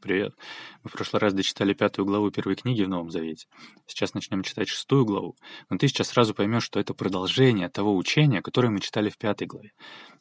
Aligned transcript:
Привет. 0.00 0.34
Мы 0.82 0.88
в 0.88 0.94
прошлый 0.94 1.20
раз 1.20 1.34
дочитали 1.34 1.74
пятую 1.74 2.06
главу 2.06 2.30
первой 2.30 2.56
книги 2.56 2.82
в 2.82 2.88
Новом 2.88 3.10
Завете. 3.10 3.46
Сейчас 3.86 4.14
начнем 4.14 4.42
читать 4.42 4.68
шестую 4.68 5.04
главу. 5.04 5.36
Но 5.68 5.76
ты 5.76 5.88
сейчас 5.88 6.08
сразу 6.08 6.34
поймешь, 6.34 6.64
что 6.64 6.80
это 6.80 6.94
продолжение 6.94 7.68
того 7.68 7.94
учения, 7.94 8.40
которое 8.40 8.70
мы 8.70 8.80
читали 8.80 9.10
в 9.10 9.18
пятой 9.18 9.46
главе. 9.46 9.72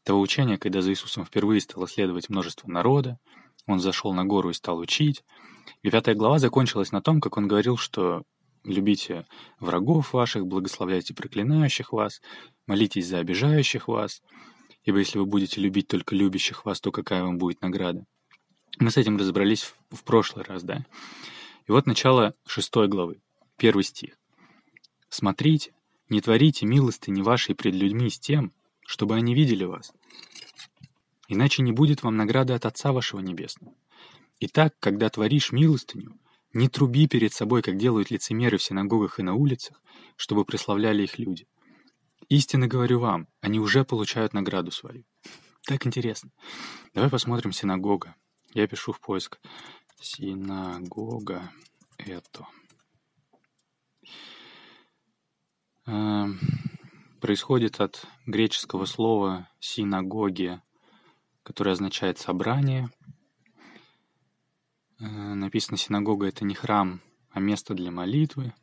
Того 0.03 0.19
учения, 0.19 0.57
когда 0.57 0.81
за 0.81 0.91
Иисусом 0.91 1.23
впервые 1.23 1.61
стало 1.61 1.87
следовать 1.87 2.27
множество 2.27 2.69
народа, 2.69 3.19
он 3.67 3.79
зашел 3.79 4.13
на 4.13 4.25
гору 4.25 4.49
и 4.49 4.53
стал 4.53 4.79
учить. 4.79 5.23
И 5.81 5.89
пятая 5.89 6.13
глава 6.13 6.39
закончилась 6.39 6.91
на 6.91 7.01
том, 7.01 7.21
как 7.21 7.37
он 7.37 7.47
говорил, 7.47 7.77
что 7.77 8.23
любите 8.65 9.25
врагов 9.61 10.11
ваших, 10.11 10.45
благословляйте 10.45 11.13
проклинающих 11.13 11.93
вас, 11.93 12.19
молитесь 12.67 13.07
за 13.07 13.19
обижающих 13.19 13.87
вас, 13.87 14.21
ибо 14.83 14.99
если 14.99 15.19
вы 15.19 15.25
будете 15.25 15.61
любить 15.61 15.87
только 15.87 16.15
любящих 16.15 16.65
вас, 16.65 16.81
то 16.81 16.91
какая 16.91 17.23
вам 17.23 17.37
будет 17.37 17.61
награда? 17.61 18.03
Мы 18.79 18.91
с 18.91 18.97
этим 18.97 19.17
разобрались 19.17 19.73
в, 19.91 20.03
прошлый 20.03 20.45
раз, 20.45 20.63
да? 20.63 20.85
И 21.67 21.71
вот 21.71 21.85
начало 21.85 22.33
шестой 22.47 22.87
главы, 22.87 23.19
первый 23.57 23.83
стих. 23.83 24.17
«Смотрите, 25.09 25.73
не 26.07 26.21
творите 26.21 26.65
милостыни 26.65 27.21
вашей 27.21 27.55
пред 27.55 27.75
людьми 27.75 28.09
с 28.09 28.17
тем, 28.17 28.53
чтобы 28.85 29.15
они 29.15 29.35
видели 29.35 29.65
вас. 29.65 29.91
Иначе 31.27 31.61
не 31.61 31.73
будет 31.73 32.03
вам 32.03 32.15
награды 32.15 32.53
от 32.53 32.65
Отца 32.65 32.93
вашего 32.93 33.19
Небесного. 33.19 33.73
Итак, 34.39 34.73
когда 34.79 35.09
творишь 35.09 35.51
милостыню, 35.51 36.17
не 36.53 36.69
труби 36.69 37.07
перед 37.07 37.33
собой, 37.33 37.61
как 37.61 37.77
делают 37.77 38.09
лицемеры 38.09 38.57
в 38.57 38.63
синагогах 38.63 39.19
и 39.19 39.23
на 39.23 39.35
улицах, 39.35 39.81
чтобы 40.15 40.45
прославляли 40.45 41.03
их 41.03 41.19
люди. 41.19 41.47
Истинно 42.29 42.67
говорю 42.67 42.99
вам, 42.99 43.27
они 43.41 43.59
уже 43.59 43.83
получают 43.83 44.33
награду 44.33 44.71
свою. 44.71 45.03
Так 45.65 45.85
интересно. 45.85 46.31
Давай 46.93 47.09
посмотрим 47.09 47.51
синагога. 47.51 48.15
Я 48.53 48.67
пишу 48.67 48.93
в 48.93 48.99
поиск 48.99 49.39
синагога 49.99 51.51
это. 51.97 52.47
Эм, 55.85 56.39
происходит 57.21 57.79
от 57.79 58.07
греческого 58.25 58.85
слова 58.85 59.47
синагоги, 59.59 60.61
которое 61.43 61.71
означает 61.71 62.17
собрание. 62.17 62.89
Э, 64.99 65.05
написано 65.05 65.77
синагога 65.77 66.27
это 66.27 66.43
не 66.43 66.55
храм, 66.55 67.01
а 67.29 67.39
место 67.39 67.75
для 67.75 67.91
молитвы. 67.91 68.53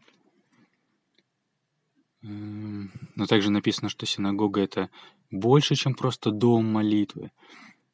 Эм, 2.22 2.91
но 3.14 3.27
также 3.27 3.50
написано, 3.50 3.89
что 3.89 4.05
синагога 4.05 4.61
это 4.61 4.91
больше, 5.30 5.77
чем 5.77 5.94
просто 5.94 6.33
дом 6.33 6.66
молитвы. 6.72 7.30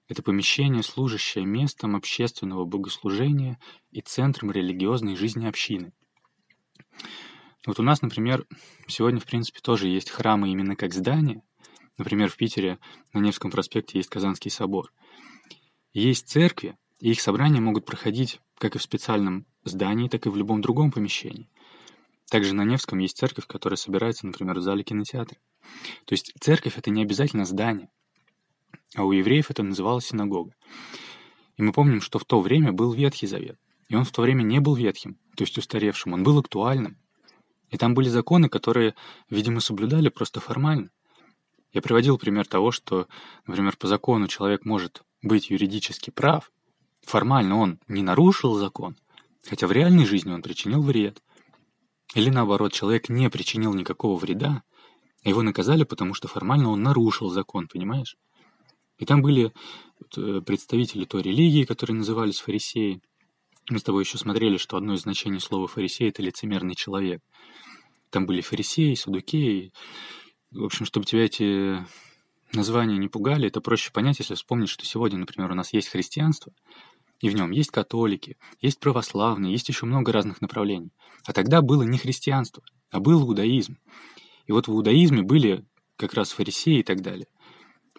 Это 0.09 0.23
помещение, 0.23 0.83
служащее 0.83 1.45
местом 1.45 1.97
общественного 1.97 2.65
богослужения 2.65 3.59
и 3.91 4.01
центром 4.01 4.51
религиозной 4.51 5.17
жизни 5.17 5.47
общины. 5.47 5.93
Вот 7.67 7.79
у 7.79 7.83
нас, 7.83 8.03
например, 8.03 8.47
сегодня, 8.89 9.21
в 9.21 9.25
принципе, 9.25 9.61
тоже 9.61 9.89
есть 9.89 10.11
храмы 10.11 10.51
именно 10.51 10.75
как 10.75 10.93
здания. 10.93 11.43
Например, 11.97 12.29
в 12.29 12.37
Питере 12.37 12.79
на 13.13 13.21
Невском 13.21 13.51
проспекте 13.51 13.99
есть 13.99 14.11
Казанский 14.11 14.51
собор. 14.51 14.93
Есть 15.93 16.29
церкви, 16.29 16.77
и 16.99 17.11
их 17.11 17.21
собрания 17.21 17.61
могут 17.61 17.85
проходить 17.85 18.41
как 18.59 18.75
и 18.75 18.79
в 18.79 18.83
специальном 18.83 19.47
здании, 19.65 20.09
так 20.09 20.27
и 20.27 20.29
в 20.29 20.37
любом 20.37 20.61
другом 20.61 20.91
помещении. 20.91 21.49
Также 22.31 22.55
на 22.55 22.65
Невском 22.65 22.99
есть 22.99 23.19
церковь, 23.19 23.47
которая 23.47 23.77
собирается, 23.77 24.27
например, 24.27 24.59
в 24.59 24.63
зале 24.63 24.83
кинотеатра. 24.83 25.39
То 26.07 26.15
есть 26.15 26.33
церковь— 26.41 26.75
это 26.79 26.91
не 26.91 27.03
обязательно 27.03 27.45
здание. 27.45 27.91
А 28.95 29.05
у 29.05 29.13
евреев 29.13 29.51
это 29.51 29.63
называлось 29.63 30.07
синагога. 30.07 30.55
И 31.57 31.63
мы 31.63 31.73
помним, 31.73 32.01
что 32.01 32.19
в 32.19 32.25
то 32.25 32.41
время 32.41 32.73
был 32.73 32.93
Ветхий 32.93 33.27
Завет. 33.27 33.59
И 33.89 33.95
он 33.95 34.05
в 34.05 34.11
то 34.11 34.23
время 34.23 34.43
не 34.43 34.59
был 34.59 34.75
ветхим, 34.75 35.19
то 35.37 35.45
есть 35.45 35.59
устаревшим, 35.59 36.15
он 36.15 36.23
был 36.23 36.39
актуальным. 36.39 36.97
И 37.71 37.77
там 37.77 37.95
были 37.95 38.09
законы, 38.09 38.49
которые, 38.49 38.95
видимо, 39.29 39.61
соблюдали 39.61 40.09
просто 40.09 40.41
формально. 40.41 40.91
Я 41.73 41.83
приводил 41.83 42.19
пример 42.19 42.47
того, 42.47 42.71
что, 42.71 43.07
например, 43.47 43.77
по 43.77 43.87
закону 43.87 44.29
человек 44.29 44.65
может 44.65 45.03
быть 45.23 45.51
юридически 45.51 46.11
прав, 46.11 46.51
формально 47.03 47.59
он 47.59 47.81
не 47.89 48.03
нарушил 48.03 48.55
закон, 48.55 48.97
хотя 49.45 49.67
в 49.67 49.73
реальной 49.73 50.07
жизни 50.07 50.33
он 50.33 50.43
причинил 50.43 50.83
вред. 50.83 51.23
Или 52.15 52.31
наоборот, 52.31 52.73
человек 52.73 53.09
не 53.09 53.29
причинил 53.31 53.75
никакого 53.75 54.19
вреда, 54.19 54.63
его 55.25 55.43
наказали, 55.43 55.85
потому 55.85 56.15
что 56.15 56.29
формально 56.29 56.71
он 56.71 56.83
нарушил 56.83 57.31
закон, 57.31 57.69
понимаешь? 57.69 58.17
И 59.03 59.05
там 59.05 59.21
были 59.21 59.53
э, 60.17 60.41
представители 60.47 61.07
той 61.07 61.23
религии, 61.23 61.65
которые 61.65 61.97
назывались 61.97 62.39
фарисеи. 62.39 63.03
Мы 63.69 63.81
с 63.81 63.83
тобой 63.83 64.05
еще 64.05 64.17
смотрели, 64.17 64.59
что 64.59 64.77
одно 64.77 64.95
из 64.95 65.01
значений 65.01 65.41
слова 65.41 65.67
«фарисей»— 65.67 66.09
это 66.11 66.23
лицемерный 66.23 66.77
человек. 66.77 67.21
Там 68.11 68.27
были 68.27 68.43
фарисеи, 68.43 68.95
садукеи. 68.95 69.73
В 70.53 70.63
общем, 70.63 70.87
чтобы 70.87 71.05
тебя 71.05 71.25
эти 71.25 71.85
названия 72.53 72.97
не 72.97 73.09
пугали, 73.09 73.49
это 73.49 73.61
проще 73.61 73.91
понять, 73.91 74.21
если 74.21 74.37
вспомнить, 74.37 74.69
что 74.69 74.87
сегодня, 74.87 75.19
например, 75.19 75.51
у 75.51 75.57
нас 75.57 75.73
есть 75.73 75.89
христианство, 75.89 76.53
и 77.19 77.29
в 77.29 77.35
нем 77.35 77.51
есть 77.51 77.73
католики, 77.73 78.37
есть 78.61 78.79
православные, 78.79 79.51
есть 79.51 79.69
еще 79.69 79.85
много 79.85 80.13
разных 80.13 80.41
направлений. 80.41 80.93
А 81.25 81.33
тогда 81.33 81.61
было 81.61 81.83
не 81.83 81.99
христианство, 81.99 82.63
а 82.93 83.01
был 83.01 83.23
иудаизм. 83.23 83.79
И 84.47 84.53
вот 84.53 84.69
в 84.69 84.73
иудаизме 84.73 85.23
были 85.23 85.65
как 85.97 86.15
раз 86.15 86.31
фарисеи 86.31 86.79
и 86.79 86.83
так 86.85 87.01
далее. 87.01 87.27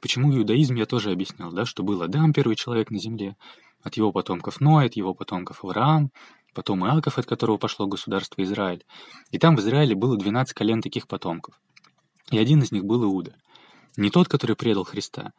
Почему 0.04 0.36
иудаизм 0.36 0.76
я 0.76 0.86
тоже 0.86 1.12
объяснял, 1.14 1.54
да, 1.54 1.64
что 1.64 1.82
был 1.82 2.02
Адам, 2.02 2.34
первый 2.34 2.58
человек 2.58 2.92
на 2.92 3.00
земле, 3.00 3.38
от 3.82 3.96
его 3.96 4.12
потомков 4.12 4.60
Ной, 4.60 4.88
от 4.88 4.98
его 4.98 5.14
потомков 5.14 5.64
Авраам, 5.64 6.12
потом 6.54 6.86
Иаков, 6.86 7.18
от 7.18 7.26
которого 7.26 7.56
пошло 7.56 7.88
государство 7.88 8.44
Израиль. 8.44 8.84
И 9.32 9.40
там 9.40 9.56
в 9.56 9.62
Израиле 9.62 9.96
было 9.96 10.18
12 10.18 10.54
колен 10.54 10.82
таких 10.82 11.08
потомков. 11.08 11.58
И 12.32 12.38
один 12.38 12.62
из 12.62 12.74
них 12.74 12.84
был 12.84 13.06
Иуда. 13.06 13.34
Не 13.96 14.10
тот, 14.10 14.28
который 14.28 14.58
предал 14.58 14.84
Христа. 14.84 15.32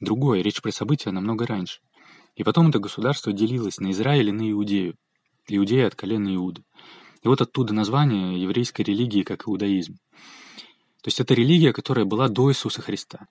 Другой, 0.00 0.42
речь 0.42 0.60
про 0.60 0.70
события 0.70 1.12
намного 1.12 1.46
раньше. 1.46 1.80
И 2.36 2.44
потом 2.44 2.68
это 2.68 2.78
государство 2.78 3.32
делилось 3.32 3.78
на 3.78 3.90
Израиль 3.90 4.28
и 4.28 4.32
на 4.32 4.50
Иудею. 4.50 4.96
Иудея 5.48 5.86
от 5.86 5.94
колена 5.94 6.34
Иуды. 6.34 6.62
И 7.22 7.28
вот 7.28 7.40
оттуда 7.40 7.72
название 7.72 8.38
еврейской 8.38 8.82
религии 8.82 9.22
как 9.22 9.48
иудаизм. 9.48 9.94
То 9.94 11.08
есть 11.08 11.20
это 11.20 11.32
религия, 11.32 11.72
которая 11.72 12.04
была 12.04 12.28
до 12.28 12.50
Иисуса 12.50 12.82
Христа. 12.82 13.26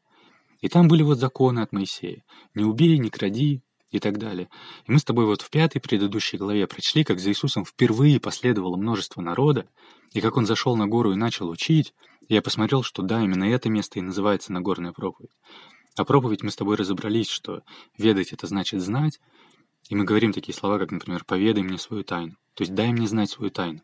И 0.61 0.69
там 0.69 0.87
были 0.87 1.03
вот 1.03 1.19
законы 1.19 1.59
от 1.59 1.71
Моисея. 1.71 2.23
Не 2.53 2.65
убей, 2.65 2.97
не 2.97 3.09
кради 3.09 3.61
и 3.91 3.99
так 3.99 4.17
далее. 4.17 4.49
И 4.85 4.91
мы 4.91 4.99
с 4.99 5.03
тобой 5.03 5.25
вот 5.25 5.41
в 5.41 5.49
пятой 5.49 5.79
предыдущей 5.79 6.37
главе 6.37 6.67
прочли, 6.67 7.03
как 7.03 7.19
за 7.19 7.29
Иисусом 7.29 7.65
впервые 7.65 8.19
последовало 8.19 8.75
множество 8.75 9.21
народа, 9.21 9.67
и 10.13 10.21
как 10.21 10.37
он 10.37 10.45
зашел 10.45 10.75
на 10.75 10.87
гору 10.87 11.13
и 11.13 11.15
начал 11.15 11.49
учить. 11.49 11.93
И 12.27 12.33
я 12.33 12.41
посмотрел, 12.41 12.83
что 12.83 13.01
да, 13.01 13.21
именно 13.21 13.45
это 13.45 13.69
место 13.69 13.99
и 13.99 14.03
называется 14.03 14.51
Нагорная 14.51 14.91
проповедь. 14.91 15.31
А 15.95 16.05
проповедь 16.05 16.43
мы 16.43 16.51
с 16.51 16.55
тобой 16.55 16.75
разобрались, 16.75 17.29
что 17.29 17.61
ведать— 17.97 18.31
это 18.31 18.47
значит 18.47 18.81
знать, 18.81 19.19
и 19.89 19.95
мы 19.95 20.03
говорим 20.03 20.33
такие 20.33 20.53
слова, 20.53 20.77
как, 20.77 20.91
например, 20.91 21.23
«поведай 21.25 21.63
мне 21.63 21.77
свою 21.77 22.03
тайну», 22.03 22.35
то 22.53 22.61
есть 22.61 22.75
«дай 22.75 22.91
мне 22.91 23.07
знать 23.07 23.31
свою 23.31 23.49
тайну». 23.49 23.81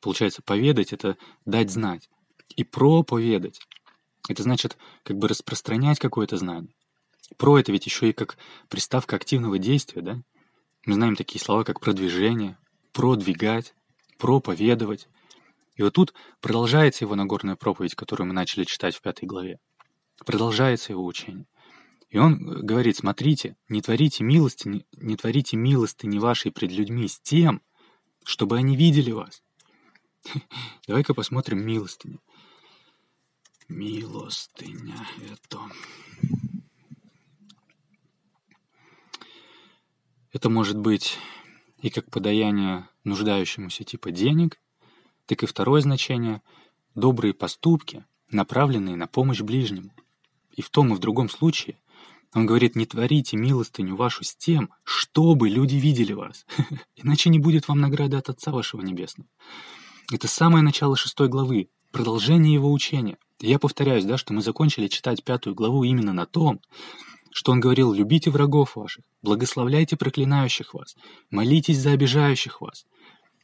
Получается, 0.00 0.42
поведать— 0.42 0.92
это 0.92 1.16
дать 1.46 1.70
знать. 1.70 2.10
И 2.56 2.62
проповедать 2.62 3.58
это 4.28 4.42
значит 4.42 4.76
как 5.02 5.18
бы 5.18 5.28
распространять 5.28 5.98
какое-то 5.98 6.36
знание. 6.36 6.74
Про 7.36 7.58
это 7.58 7.72
ведь 7.72 7.86
еще 7.86 8.10
и 8.10 8.12
как 8.12 8.38
приставка 8.68 9.16
активного 9.16 9.58
действия, 9.58 10.02
да? 10.02 10.22
Мы 10.86 10.94
знаем 10.94 11.16
такие 11.16 11.40
слова, 11.40 11.64
как 11.64 11.80
продвижение, 11.80 12.58
продвигать, 12.92 13.74
проповедовать. 14.18 15.08
И 15.76 15.82
вот 15.82 15.94
тут 15.94 16.14
продолжается 16.40 17.04
его 17.04 17.14
Нагорная 17.14 17.56
проповедь, 17.56 17.94
которую 17.94 18.28
мы 18.28 18.34
начали 18.34 18.64
читать 18.64 18.94
в 18.94 19.00
пятой 19.00 19.26
главе. 19.26 19.58
Продолжается 20.24 20.92
его 20.92 21.04
учение. 21.04 21.46
И 22.10 22.18
он 22.18 22.38
говорит, 22.64 22.96
смотрите, 22.96 23.56
не 23.68 23.80
творите 23.82 24.22
милости, 24.22 24.68
не, 24.68 24.86
не 24.92 25.16
творите 25.16 25.56
милости 25.56 26.06
не 26.06 26.18
вашей 26.18 26.52
пред 26.52 26.70
людьми 26.70 27.08
с 27.08 27.18
тем, 27.18 27.60
чтобы 28.24 28.56
они 28.56 28.76
видели 28.76 29.10
вас. 29.10 29.42
Давай-ка 30.86 31.12
посмотрим 31.12 31.66
милостыни 31.66 32.20
милостыня 33.68 35.06
это. 35.30 35.60
Это 40.32 40.50
может 40.50 40.78
быть 40.78 41.18
и 41.80 41.90
как 41.90 42.10
подаяние 42.10 42.88
нуждающемуся 43.04 43.84
типа 43.84 44.10
денег, 44.10 44.60
так 45.26 45.42
и 45.42 45.46
второе 45.46 45.80
значение— 45.80 46.42
добрые 46.94 47.34
поступки, 47.34 48.04
направленные 48.30 48.96
на 48.96 49.06
помощь 49.06 49.40
ближнему. 49.40 49.90
И 50.52 50.62
в 50.62 50.70
том 50.70 50.92
и 50.92 50.96
в 50.96 51.00
другом 51.00 51.28
случае 51.28 51.78
он 52.32 52.46
говорит, 52.46 52.74
не 52.74 52.86
творите 52.86 53.36
милостыню 53.36 53.94
вашу 53.94 54.24
с 54.24 54.34
тем, 54.34 54.70
чтобы 54.82 55.48
люди 55.48 55.76
видели 55.76 56.12
вас, 56.12 56.46
иначе 56.96 57.30
не 57.30 57.38
будет 57.38 57.68
вам 57.68 57.80
награды 57.80 58.16
от 58.16 58.28
Отца 58.28 58.50
вашего 58.50 58.80
Небесного. 58.80 59.28
Это 60.12 60.26
самое 60.26 60.62
начало 60.62 60.96
шестой 60.96 61.28
главы, 61.28 61.68
продолжение 61.94 62.52
его 62.52 62.72
учения. 62.72 63.16
Я 63.40 63.60
повторяюсь, 63.60 64.04
да, 64.04 64.18
что 64.18 64.34
мы 64.34 64.42
закончили 64.42 64.88
читать 64.88 65.22
пятую 65.22 65.54
главу 65.54 65.84
именно 65.84 66.12
на 66.12 66.26
том, 66.26 66.60
что 67.30 67.52
он 67.52 67.60
говорил 67.60 67.92
«любите 67.92 68.30
врагов 68.30 68.74
ваших, 68.74 69.04
благословляйте 69.22 69.96
проклинающих 69.96 70.74
вас, 70.74 70.96
молитесь 71.30 71.78
за 71.78 71.92
обижающих 71.92 72.60
вас». 72.60 72.84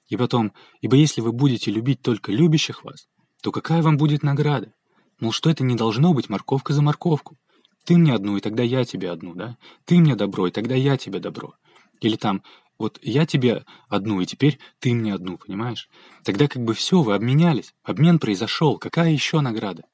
И 0.08 0.16
потом 0.16 0.52
«ибо 0.80 0.96
если 0.96 1.20
вы 1.20 1.30
будете 1.30 1.70
любить 1.70 2.02
только 2.02 2.32
любящих 2.32 2.82
вас, 2.82 3.06
то 3.40 3.52
какая 3.52 3.82
вам 3.82 3.96
будет 3.96 4.24
награда? 4.24 4.72
Мол, 5.20 5.30
что 5.30 5.48
это 5.48 5.62
не 5.62 5.76
должно 5.76 6.12
быть 6.12 6.28
морковка 6.28 6.72
за 6.72 6.82
морковку. 6.82 7.36
Ты 7.84 7.96
мне 7.96 8.12
одну, 8.12 8.36
и 8.36 8.40
тогда 8.40 8.64
я 8.64 8.84
тебе 8.84 9.12
одну, 9.12 9.34
да? 9.36 9.58
Ты 9.84 9.98
мне 9.98 10.16
добро, 10.16 10.48
и 10.48 10.50
тогда 10.50 10.74
я 10.74 10.96
тебе 10.96 11.20
добро. 11.20 11.54
Или 12.00 12.16
там, 12.16 12.42
вот 12.80 12.98
я 13.02 13.26
тебе 13.26 13.64
одну, 13.88 14.20
и 14.20 14.26
теперь 14.26 14.58
ты 14.78 14.94
мне 14.94 15.14
одну, 15.14 15.36
понимаешь? 15.36 15.88
Тогда 16.24 16.48
как 16.48 16.64
бы 16.64 16.74
все, 16.74 17.02
вы 17.02 17.14
обменялись, 17.14 17.74
обмен 17.84 18.18
произошел, 18.18 18.78
какая 18.78 19.10
еще 19.10 19.40
награда? 19.40 19.84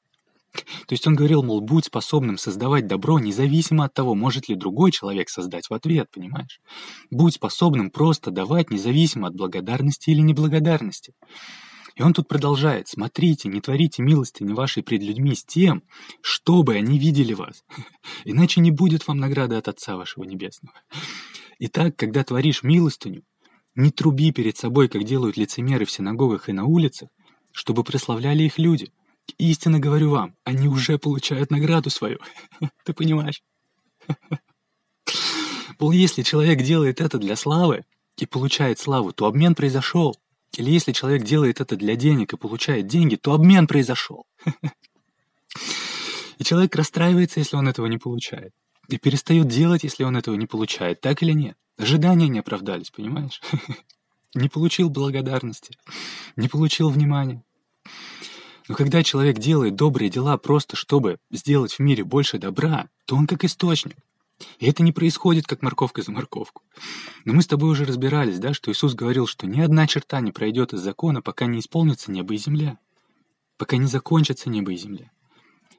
То 0.53 0.93
есть 0.93 1.05
он 1.05 1.15
говорил, 1.15 1.43
мол, 1.43 1.61
будь 1.61 1.85
способным 1.85 2.37
создавать 2.37 2.87
добро, 2.87 3.19
независимо 3.19 3.85
от 3.85 3.93
того, 3.93 4.15
может 4.15 4.47
ли 4.47 4.55
другой 4.55 4.91
человек 4.91 5.29
создать 5.29 5.69
в 5.69 5.73
ответ, 5.73 6.09
понимаешь? 6.09 6.61
Будь 7.11 7.35
способным 7.35 7.91
просто 7.91 8.31
давать, 8.31 8.71
независимо 8.71 9.27
от 9.27 9.35
благодарности 9.35 10.09
или 10.09 10.21
неблагодарности. 10.21 11.13
И 11.95 12.03
он 12.03 12.13
тут 12.13 12.27
продолжает, 12.27 12.87
смотрите, 12.87 13.49
не 13.49 13.59
творите 13.59 14.03
милости 14.03 14.43
не 14.43 14.53
вашей 14.53 14.81
пред 14.81 15.01
людьми 15.01 15.35
с 15.35 15.43
тем, 15.43 15.83
чтобы 16.21 16.75
они 16.75 16.99
видели 16.99 17.33
вас, 17.33 17.65
иначе 18.23 18.61
не 18.61 18.71
будет 18.71 19.07
вам 19.07 19.17
награды 19.17 19.55
от 19.55 19.67
Отца 19.67 19.97
вашего 19.97 20.23
Небесного. 20.23 20.73
Итак, 21.59 21.95
когда 21.95 22.23
творишь 22.23 22.63
милостыню, 22.63 23.23
не 23.75 23.91
труби 23.91 24.31
перед 24.31 24.57
собой, 24.57 24.89
как 24.89 25.03
делают 25.03 25.37
лицемеры 25.37 25.85
в 25.85 25.91
синагогах 25.91 26.49
и 26.49 26.53
на 26.53 26.65
улицах, 26.65 27.09
чтобы 27.51 27.83
прославляли 27.83 28.43
их 28.43 28.57
люди. 28.57 28.91
Истинно 29.37 29.79
говорю 29.79 30.11
вам, 30.11 30.35
они 30.43 30.67
уже 30.67 30.97
получают 30.97 31.51
награду 31.51 31.89
свою. 31.89 32.19
Ты 32.85 32.93
понимаешь? 32.93 33.41
Пол, 35.77 35.91
если 35.91 36.21
человек 36.23 36.61
делает 36.61 37.01
это 37.01 37.17
для 37.17 37.35
славы 37.35 37.85
и 38.17 38.25
получает 38.25 38.79
славу, 38.79 39.11
то 39.11 39.25
обмен 39.25 39.53
произошел. 39.53 40.15
Или 40.55 40.71
если 40.71 40.91
человек 40.91 41.23
делает 41.23 41.59
это 41.59 41.75
для 41.75 41.95
денег 41.95 42.33
и 42.33 42.37
получает 42.37 42.87
деньги, 42.87 43.15
то 43.15 43.33
обмен 43.33 43.67
произошел. 43.67 44.25
И 46.37 46.43
человек 46.43 46.75
расстраивается, 46.75 47.39
если 47.39 47.55
он 47.55 47.67
этого 47.67 47.87
не 47.87 47.97
получает. 47.97 48.53
И 48.87 48.97
перестает 48.97 49.47
делать, 49.47 49.83
если 49.83 50.03
он 50.03 50.15
этого 50.15 50.35
не 50.35 50.47
получает. 50.47 51.01
Так 51.01 51.21
или 51.21 51.33
нет? 51.33 51.57
Ожидания 51.77 52.27
не 52.27 52.39
оправдались, 52.39 52.89
понимаешь? 52.89 53.41
Не 54.33 54.49
получил 54.49 54.89
благодарности, 54.89 55.77
не 56.35 56.49
получил 56.49 56.89
внимания. 56.89 57.43
Но 58.67 58.75
когда 58.75 59.01
человек 59.01 59.39
делает 59.39 59.75
добрые 59.75 60.09
дела 60.11 60.37
просто, 60.37 60.75
чтобы 60.75 61.17
сделать 61.31 61.73
в 61.73 61.79
мире 61.79 62.03
больше 62.03 62.37
добра, 62.37 62.89
то 63.05 63.15
он 63.15 63.25
как 63.25 63.45
источник. 63.45 63.95
И 64.59 64.67
это 64.67 64.83
не 64.83 64.91
происходит, 64.91 65.47
как 65.47 65.61
морковка 65.61 66.01
за 66.01 66.11
морковку. 66.11 66.61
Но 67.25 67.33
мы 67.33 67.41
с 67.41 67.47
тобой 67.47 67.71
уже 67.71 67.85
разбирались, 67.85 68.37
да, 68.37 68.53
что 68.53 68.71
Иисус 68.71 68.93
говорил, 68.93 69.25
что 69.25 69.47
ни 69.47 69.61
одна 69.61 69.87
черта 69.87 70.19
не 70.19 70.31
пройдет 70.31 70.73
из 70.73 70.81
закона, 70.81 71.21
пока 71.21 71.45
не 71.45 71.59
исполнится 71.59 72.11
небо 72.11 72.33
и 72.33 72.37
земля. 72.37 72.77
Пока 73.57 73.77
не 73.77 73.87
закончатся 73.87 74.49
небо 74.49 74.73
и 74.73 74.77
земля. 74.77 75.09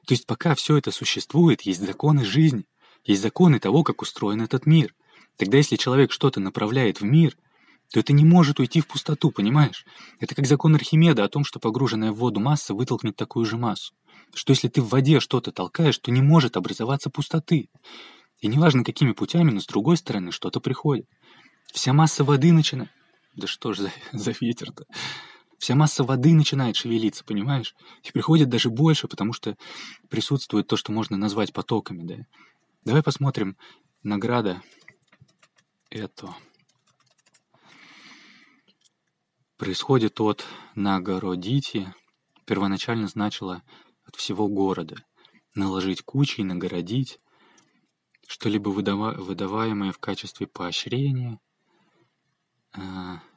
То 0.05 0.13
есть 0.13 0.25
пока 0.25 0.55
все 0.55 0.75
это 0.75 0.91
существует, 0.91 1.61
есть 1.61 1.85
законы 1.85 2.25
жизни, 2.25 2.65
есть 3.03 3.21
законы 3.21 3.59
того, 3.59 3.83
как 3.83 4.01
устроен 4.01 4.41
этот 4.41 4.65
мир. 4.65 4.93
Тогда 5.37 5.57
если 5.57 5.75
человек 5.75 6.11
что-то 6.11 6.39
направляет 6.39 7.01
в 7.01 7.05
мир, 7.05 7.35
то 7.91 7.99
это 7.99 8.13
не 8.13 8.23
может 8.23 8.59
уйти 8.59 8.81
в 8.81 8.87
пустоту, 8.87 9.31
понимаешь? 9.31 9.85
Это 10.19 10.35
как 10.35 10.45
закон 10.45 10.75
Архимеда 10.75 11.23
о 11.23 11.29
том, 11.29 11.43
что 11.43 11.59
погруженная 11.59 12.11
в 12.11 12.17
воду 12.17 12.39
масса 12.39 12.73
вытолкнет 12.73 13.15
такую 13.15 13.45
же 13.45 13.57
массу. 13.57 13.93
Что 14.33 14.51
если 14.51 14.67
ты 14.67 14.81
в 14.81 14.89
воде 14.89 15.19
что-то 15.19 15.51
толкаешь, 15.51 15.97
то 15.97 16.11
не 16.11 16.21
может 16.21 16.55
образоваться 16.55 17.09
пустоты. 17.09 17.69
И 18.41 18.47
неважно, 18.47 18.83
какими 18.83 19.13
путями, 19.13 19.51
но 19.51 19.59
с 19.59 19.65
другой 19.65 19.97
стороны 19.97 20.31
что-то 20.31 20.59
приходит. 20.59 21.07
Вся 21.73 21.93
масса 21.93 22.23
воды 22.23 22.51
начинает... 22.51 22.91
Да 23.35 23.47
что 23.47 23.73
ж 23.73 23.77
за, 23.79 23.91
за 24.11 24.33
ветер-то? 24.39 24.85
Вся 25.57 25.75
масса 25.75 26.03
воды 26.03 26.33
начинает 26.33 26.75
шевелиться, 26.75 27.25
понимаешь? 27.25 27.75
И 28.03 28.11
приходит 28.11 28.49
даже 28.49 28.69
больше, 28.69 29.07
потому 29.07 29.33
что 29.33 29.55
присутствует 30.09 30.67
то, 30.67 30.77
что 30.77 30.91
можно 30.91 31.17
назвать 31.17 31.53
потоками, 31.53 32.03
да? 32.03 32.15
Давай 32.85 33.03
посмотрим 33.03 33.57
награда 34.03 34.61
это. 35.89 36.33
Происходит 39.57 40.21
от 40.21 40.45
нагородите, 40.75 41.93
первоначально 42.45 43.07
значило 43.07 43.63
от 44.05 44.15
всего 44.15 44.47
города. 44.47 45.03
Наложить 45.55 46.03
кучи 46.03 46.39
и 46.39 46.45
нагородить, 46.45 47.19
что-либо 48.25 48.69
выдава 48.69 49.13
выдаваемое 49.13 49.91
в 49.91 49.97
качестве 49.97 50.47
поощрения, 50.47 51.41
э, 52.77 52.79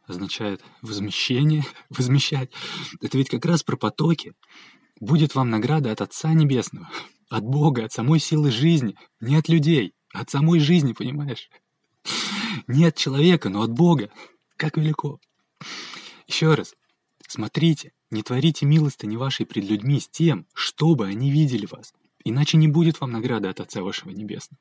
означает 0.07 0.63
возмещение, 0.83 1.65
возмещать. 1.91 2.53
Это 3.01 3.19
ведь 3.19 3.29
как 3.29 3.45
раз 3.45 3.65
про 3.65 3.77
потоки. 3.77 4.35
Будет 5.01 5.35
вам 5.35 5.51
награда 5.51 5.91
от 5.91 6.01
Отца 6.01 6.33
Небесного, 6.33 6.89
от 7.33 7.45
Бога, 7.45 7.87
от 7.87 7.93
самой 7.93 8.21
силы 8.21 8.51
жизни, 8.51 8.95
не 9.21 9.37
от 9.37 9.49
людей, 9.49 9.95
а 10.13 10.21
от 10.21 10.31
самой 10.31 10.61
жизни, 10.61 10.93
понимаешь? 10.93 11.49
Не 12.67 12.85
от 12.85 12.97
человека, 12.97 13.49
но 13.49 13.63
от 13.63 13.73
Бога. 13.73 14.11
Как 14.59 14.77
велико. 14.77 15.19
Еще 16.29 16.55
раз, 16.55 16.75
смотрите, 17.27 17.93
не 18.11 18.23
творите 18.23 18.67
милостыни 18.67 19.17
вашей 19.17 19.47
пред 19.47 19.65
людьми 19.65 19.99
с 19.99 20.09
тем, 20.09 20.47
чтобы 20.53 21.07
они 21.07 21.31
видели 21.31 21.65
вас. 21.65 21.95
Иначе 22.23 22.59
не 22.59 22.69
будет 22.69 23.01
вам 23.01 23.13
награды 23.13 23.49
от 23.49 23.61
Отца 23.61 23.83
вашего 23.83 24.11
Небесного. 24.11 24.61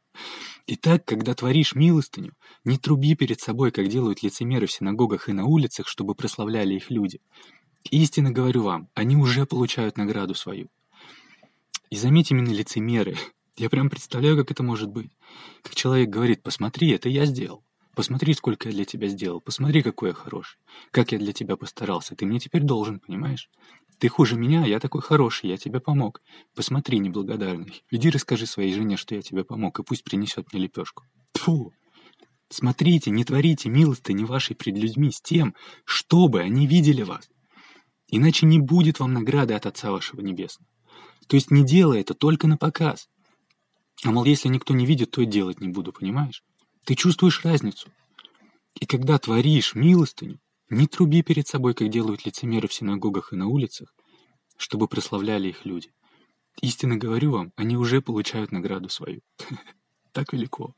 Итак, 0.68 1.04
когда 1.04 1.36
творишь 1.36 1.76
милостыню, 1.76 2.34
не 2.64 2.78
труби 2.78 3.16
перед 3.16 3.42
собой, 3.42 3.72
как 3.72 3.90
делают 3.90 4.24
лицемеры 4.24 4.66
в 4.66 4.72
синагогах 4.72 5.28
и 5.28 5.34
на 5.34 5.46
улицах, 5.46 5.90
чтобы 5.90 6.16
прославляли 6.16 6.76
их 6.76 6.90
люди. 6.90 7.20
Истинно 7.92 8.32
говорю 8.32 8.64
вам, 8.64 8.88
они 8.94 9.18
уже 9.18 9.46
получают 9.46 9.98
награду 9.98 10.36
свою. 10.36 10.70
И 11.92 11.98
заметь 11.98 12.32
именно 12.32 12.50
лицемеры. 12.50 13.18
Я 13.58 13.70
прям 13.70 13.90
представляю, 13.90 14.38
как 14.38 14.50
это 14.50 14.64
может 14.64 14.90
быть. 14.90 15.12
Как 15.62 15.76
человек 15.76 16.10
говорит, 16.10 16.42
посмотри, 16.42 16.90
это 16.92 17.10
я 17.10 17.26
сделал. 17.26 17.66
Посмотри, 17.96 18.34
сколько 18.34 18.70
я 18.70 18.74
для 18.74 18.86
тебя 18.86 19.10
сделал. 19.10 19.42
Посмотри, 19.42 19.84
какой 19.84 20.10
я 20.10 20.16
хороший. 20.16 20.58
Как 20.92 21.12
я 21.12 21.20
для 21.20 21.34
тебя 21.34 21.58
постарался. 21.58 22.16
Ты 22.16 22.26
мне 22.26 22.40
теперь 22.40 22.64
должен, 22.64 23.02
понимаешь? 23.02 23.50
Ты 24.00 24.08
хуже 24.08 24.38
меня, 24.38 24.64
а 24.64 24.68
я 24.68 24.80
такой 24.80 25.02
хороший, 25.02 25.50
я 25.50 25.58
тебе 25.58 25.82
помог. 25.82 26.22
Посмотри, 26.56 26.98
неблагодарный. 27.00 27.84
Иди 27.92 28.10
расскажи 28.10 28.46
своей 28.46 28.74
жене, 28.74 28.96
что 28.96 29.14
я 29.14 29.22
тебе 29.22 29.44
помог, 29.44 29.78
и 29.80 29.84
пусть 29.84 30.06
принесет 30.06 30.54
мне 30.54 30.64
лепешку. 30.64 31.04
Тфу. 31.34 31.74
Смотрите, 32.50 33.12
не 33.12 33.26
творите 33.26 33.70
милости 33.70 34.14
вашей 34.24 34.56
пред 34.56 34.78
людьми 34.78 35.12
с 35.12 35.22
тем, 35.22 35.56
чтобы 35.84 36.40
они 36.40 36.68
видели 36.68 37.04
вас. 37.04 37.30
Иначе 38.08 38.46
не 38.46 38.60
будет 38.60 39.00
вам 39.02 39.14
награды 39.14 39.54
от 39.54 39.66
Отца 39.66 39.92
вашего 39.92 40.22
Небесного. 40.22 40.71
То 41.32 41.38
есть 41.38 41.50
не 41.50 41.64
делай 41.64 42.02
это 42.02 42.14
только 42.14 42.46
на 42.46 42.58
показ. 42.58 43.08
А 44.04 44.12
мол, 44.12 44.26
если 44.26 44.50
никто 44.50 44.74
не 44.74 44.86
видит, 44.86 45.12
то 45.12 45.22
и 45.22 45.26
делать 45.26 45.62
не 45.62 45.70
буду, 45.70 45.94
понимаешь? 45.94 46.44
Ты 46.84 46.94
чувствуешь 46.96 47.46
разницу. 47.46 47.90
И 48.78 48.86
когда 48.86 49.18
творишь 49.18 49.74
милостыню, 49.74 50.42
не 50.70 50.88
труби 50.88 51.22
перед 51.22 51.48
собой, 51.48 51.74
как 51.74 51.88
делают 51.88 52.26
лицемеры 52.26 52.68
в 52.68 52.74
синагогах 52.74 53.32
и 53.32 53.38
на 53.38 53.48
улицах, 53.48 53.96
чтобы 54.58 54.90
прославляли 54.90 55.48
их 55.48 55.64
люди. 55.64 55.94
Истинно 56.62 56.98
говорю 56.98 57.32
вам, 57.32 57.54
они 57.56 57.78
уже 57.78 58.02
получают 58.02 58.52
награду 58.52 58.90
свою. 58.90 59.22
Так 60.12 60.34
велико. 60.34 60.76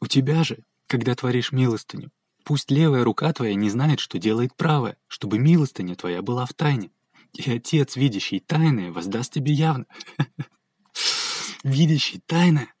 У 0.00 0.06
тебя 0.06 0.42
же, 0.42 0.64
когда 0.86 1.14
творишь 1.14 1.52
милостыню, 1.52 2.10
пусть 2.44 2.70
левая 2.70 3.04
рука 3.04 3.30
твоя 3.34 3.54
не 3.54 3.68
знает, 3.68 4.00
что 4.00 4.18
делает 4.18 4.56
правая, 4.56 4.96
чтобы 5.06 5.38
милостыня 5.38 5.96
твоя 5.96 6.22
была 6.22 6.46
в 6.46 6.54
тайне. 6.54 6.90
И 7.34 7.50
Отец, 7.50 7.96
видящий 7.96 8.40
тайное, 8.40 8.92
воздаст 8.92 9.32
тебе 9.32 9.52
явно. 9.52 9.86
Видящий 11.62 12.20
тайное 12.26 12.74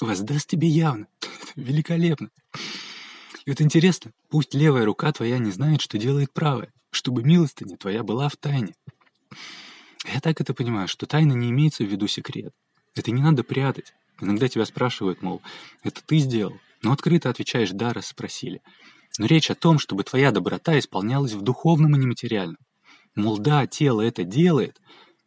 воздаст 0.00 0.48
тебе 0.48 0.68
явно. 0.68 1.08
Великолепно. 1.56 2.30
И 3.44 3.50
вот 3.50 3.60
интересно, 3.60 4.12
пусть 4.28 4.54
левая 4.54 4.84
рука 4.84 5.12
твоя 5.12 5.38
не 5.38 5.50
знает, 5.50 5.80
что 5.80 5.98
делает 5.98 6.32
правая, 6.32 6.72
чтобы 6.90 7.22
милостыня 7.22 7.76
твоя 7.76 8.02
была 8.02 8.28
в 8.28 8.36
тайне. 8.36 8.74
Я 10.04 10.20
так 10.20 10.40
это 10.40 10.54
понимаю, 10.54 10.88
что 10.88 11.06
тайна 11.06 11.32
не 11.32 11.50
имеется 11.50 11.84
в 11.84 11.88
виду 11.88 12.06
секрет. 12.06 12.52
Это 12.94 13.10
не 13.10 13.22
надо 13.22 13.44
прятать. 13.44 13.92
Иногда 14.20 14.48
тебя 14.48 14.64
спрашивают, 14.64 15.22
мол, 15.22 15.42
это 15.82 16.02
ты 16.04 16.18
сделал? 16.18 16.58
Но 16.82 16.92
открыто 16.92 17.30
отвечаешь 17.30 17.70
«да», 17.70 17.92
раз 17.92 18.08
спросили. 18.08 18.62
Но 19.18 19.26
речь 19.26 19.50
о 19.50 19.54
том, 19.54 19.78
чтобы 19.78 20.04
твоя 20.04 20.30
доброта 20.30 20.78
исполнялась 20.78 21.32
в 21.32 21.42
духовном 21.42 21.96
и 21.96 21.98
нематериальном. 21.98 22.58
Мол, 23.16 23.38
да, 23.38 23.66
тело 23.66 24.02
это 24.02 24.24
делает, 24.24 24.80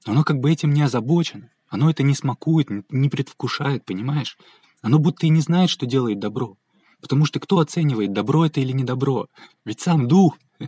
но 0.05 0.13
оно 0.13 0.24
как 0.24 0.39
бы 0.39 0.51
этим 0.51 0.72
не 0.72 0.84
озабочено. 0.84 1.50
Оно 1.67 1.89
это 1.89 2.03
не 2.03 2.13
смакует, 2.13 2.67
не 2.89 3.10
предвкушает, 3.10 3.84
понимаешь? 3.84 4.38
Оно 4.81 5.00
будто 5.00 5.25
и 5.25 5.29
не 5.29 5.41
знает, 5.41 5.69
что 5.69 5.86
делает 5.86 6.19
добро. 6.19 6.55
Потому 7.01 7.25
что 7.25 7.39
кто 7.39 7.60
оценивает, 7.60 8.13
добро 8.13 8.46
это 8.46 8.62
или 8.62 8.72
не 8.72 8.84
добро? 8.84 9.27
Ведь 9.65 9.81
сам 9.81 10.08
дух. 10.08 10.38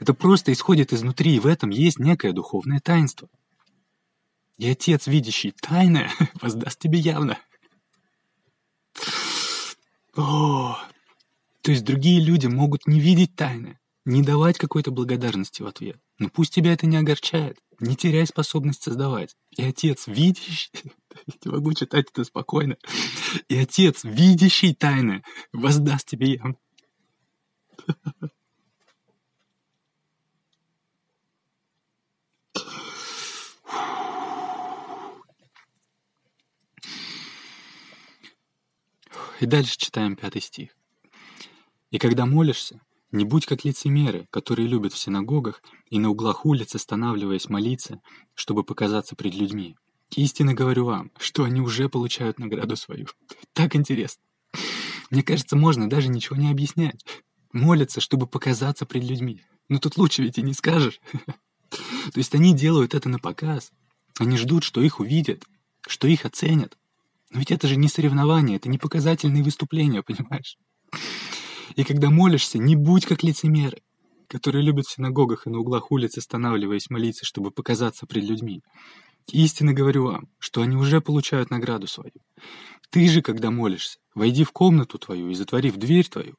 Это 0.00 0.14
просто 0.14 0.52
исходит 0.52 0.92
изнутри, 0.92 1.36
и 1.36 1.38
в 1.38 1.46
этом 1.46 1.70
есть 1.70 2.00
некое 2.00 2.32
духовное 2.32 2.80
таинство. 2.80 3.28
И 4.58 4.68
Отец, 4.68 5.06
видящий 5.06 5.52
тайное, 5.52 6.10
воздаст 6.42 6.80
тебе 6.80 6.98
явно. 6.98 7.38
О, 10.16 10.76
то 11.62 11.70
есть 11.70 11.84
другие 11.84 12.20
люди 12.20 12.48
могут 12.48 12.88
не 12.88 12.98
видеть 12.98 13.36
тайны, 13.36 13.78
не 14.04 14.22
давать 14.22 14.58
какой-то 14.58 14.90
благодарности 14.90 15.62
в 15.62 15.66
ответ. 15.66 16.00
Но 16.18 16.28
пусть 16.28 16.54
тебя 16.54 16.72
это 16.72 16.86
не 16.86 16.96
огорчает. 16.96 17.58
Не 17.80 17.96
теряй 17.96 18.26
способность 18.26 18.82
создавать. 18.82 19.36
И 19.50 19.62
Отец, 19.62 20.06
видящий... 20.06 20.70
Не 21.44 21.50
могу 21.50 21.74
читать 21.74 22.06
это 22.10 22.24
спокойно. 22.24 22.76
И 23.48 23.56
Отец, 23.56 24.02
видящий 24.04 24.74
тайны, 24.74 25.22
воздаст 25.52 26.06
тебе 26.08 26.34
явно. 26.34 26.56
И 39.40 39.46
дальше 39.46 39.76
читаем 39.76 40.14
пятый 40.14 40.40
стих. 40.40 40.70
«И 41.90 41.98
когда 41.98 42.26
молишься, 42.26 42.80
не 43.12 43.24
будь 43.24 43.46
как 43.46 43.64
лицемеры, 43.64 44.26
которые 44.30 44.66
любят 44.66 44.92
в 44.92 44.98
синагогах 44.98 45.62
и 45.90 45.98
на 45.98 46.10
углах 46.10 46.44
улиц, 46.46 46.74
останавливаясь 46.74 47.48
молиться, 47.48 48.00
чтобы 48.34 48.64
показаться 48.64 49.14
пред 49.14 49.34
людьми. 49.34 49.76
Истинно 50.16 50.54
говорю 50.54 50.86
вам, 50.86 51.10
что 51.18 51.44
они 51.44 51.60
уже 51.60 51.88
получают 51.88 52.38
награду 52.38 52.76
свою. 52.76 53.06
Так 53.52 53.76
интересно. 53.76 54.22
Мне 55.10 55.22
кажется, 55.22 55.56
можно 55.56 55.88
даже 55.88 56.08
ничего 56.08 56.36
не 56.36 56.50
объяснять. 56.50 57.04
Молятся, 57.52 58.00
чтобы 58.00 58.26
показаться 58.26 58.86
пред 58.86 59.04
людьми. 59.04 59.42
Но 59.68 59.78
тут 59.78 59.96
лучше 59.98 60.22
ведь 60.22 60.38
и 60.38 60.42
не 60.42 60.54
скажешь. 60.54 61.00
То 61.70 62.16
есть 62.18 62.34
они 62.34 62.54
делают 62.54 62.94
это 62.94 63.08
на 63.08 63.18
показ. 63.18 63.72
Они 64.18 64.36
ждут, 64.36 64.64
что 64.64 64.82
их 64.82 65.00
увидят, 65.00 65.44
что 65.86 66.08
их 66.08 66.24
оценят. 66.24 66.76
Но 67.30 67.38
ведь 67.38 67.50
это 67.50 67.66
же 67.66 67.76
не 67.76 67.88
соревнование, 67.88 68.56
это 68.56 68.68
не 68.68 68.78
показательные 68.78 69.42
выступления, 69.42 70.02
понимаешь? 70.02 70.58
И 71.76 71.84
когда 71.84 72.10
молишься, 72.10 72.58
не 72.58 72.76
будь 72.76 73.06
как 73.06 73.22
лицемеры, 73.22 73.82
которые 74.28 74.64
любят 74.64 74.86
в 74.86 74.92
синагогах 74.92 75.46
и 75.46 75.50
на 75.50 75.58
углах 75.58 75.90
улиц, 75.90 76.16
останавливаясь 76.16 76.90
молиться, 76.90 77.24
чтобы 77.24 77.50
показаться 77.50 78.06
пред 78.06 78.24
людьми. 78.24 78.62
Истинно 79.30 79.72
говорю 79.72 80.04
вам, 80.04 80.28
что 80.38 80.62
они 80.62 80.74
уже 80.76 81.00
получают 81.00 81.50
награду 81.50 81.86
свою. 81.86 82.12
Ты 82.90 83.08
же, 83.08 83.22
когда 83.22 83.50
молишься, 83.50 83.98
войди 84.14 84.44
в 84.44 84.52
комнату 84.52 84.98
твою 84.98 85.30
и, 85.30 85.34
затворив 85.34 85.76
дверь 85.76 86.08
твою, 86.08 86.36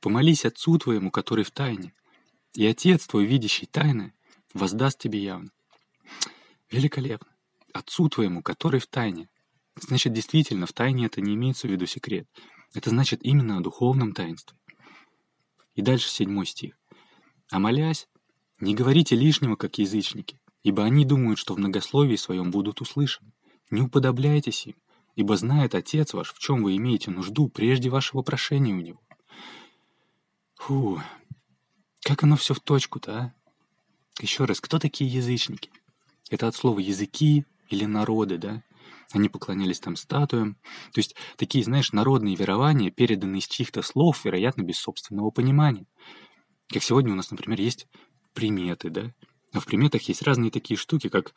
помолись 0.00 0.44
Отцу 0.44 0.78
твоему, 0.78 1.10
который 1.10 1.44
в 1.44 1.50
тайне, 1.50 1.92
и 2.54 2.66
Отец 2.66 3.06
твой, 3.06 3.26
видящий 3.26 3.66
тайное, 3.66 4.12
воздаст 4.54 4.98
тебе 4.98 5.18
явно. 5.22 5.50
Великолепно. 6.70 7.32
Отцу 7.72 8.08
твоему, 8.08 8.42
который 8.42 8.80
в 8.80 8.86
тайне. 8.86 9.28
Значит, 9.76 10.12
действительно, 10.12 10.66
в 10.66 10.72
тайне 10.72 11.06
это 11.06 11.20
не 11.20 11.34
имеется 11.34 11.68
в 11.68 11.70
виду 11.70 11.86
секрет. 11.86 12.26
Это 12.74 12.90
значит 12.90 13.22
именно 13.22 13.56
о 13.56 13.60
духовном 13.60 14.12
таинстве. 14.12 14.56
И 15.80 15.82
дальше 15.82 16.10
седьмой 16.10 16.44
стих. 16.44 16.74
«А 17.50 17.58
молясь, 17.58 18.06
не 18.58 18.74
говорите 18.74 19.16
лишнего, 19.16 19.56
как 19.56 19.78
язычники, 19.78 20.38
ибо 20.62 20.84
они 20.84 21.06
думают, 21.06 21.38
что 21.38 21.54
в 21.54 21.58
многословии 21.58 22.16
своем 22.16 22.50
будут 22.50 22.82
услышаны. 22.82 23.32
Не 23.70 23.80
уподобляйтесь 23.80 24.66
им, 24.66 24.74
ибо 25.16 25.38
знает 25.38 25.74
Отец 25.74 26.12
ваш, 26.12 26.34
в 26.34 26.38
чем 26.38 26.62
вы 26.62 26.76
имеете 26.76 27.10
нужду 27.10 27.48
прежде 27.48 27.88
вашего 27.88 28.20
прошения 28.20 28.74
у 28.74 28.80
Него». 28.82 29.00
Фу, 30.56 31.00
как 32.02 32.24
оно 32.24 32.36
все 32.36 32.52
в 32.52 32.60
точку-то, 32.60 33.16
а? 33.16 33.34
Еще 34.20 34.44
раз, 34.44 34.60
кто 34.60 34.78
такие 34.78 35.10
язычники? 35.10 35.70
Это 36.28 36.46
от 36.46 36.54
слова 36.54 36.78
«языки» 36.78 37.46
или 37.70 37.86
«народы», 37.86 38.36
да? 38.36 38.62
Они 39.12 39.28
поклонялись 39.28 39.80
там 39.80 39.96
статуям. 39.96 40.54
То 40.92 40.98
есть 40.98 41.16
такие, 41.36 41.64
знаешь, 41.64 41.92
народные 41.92 42.36
верования, 42.36 42.90
переданные 42.90 43.40
из 43.40 43.48
чьих-то 43.48 43.82
слов, 43.82 44.24
вероятно, 44.24 44.62
без 44.62 44.78
собственного 44.78 45.30
понимания. 45.30 45.86
Как 46.68 46.82
сегодня 46.82 47.12
у 47.12 47.16
нас, 47.16 47.30
например, 47.30 47.60
есть 47.60 47.88
приметы, 48.34 48.90
да? 48.90 49.12
А 49.52 49.58
в 49.58 49.66
приметах 49.66 50.02
есть 50.02 50.22
разные 50.22 50.52
такие 50.52 50.78
штуки, 50.78 51.08
как 51.08 51.34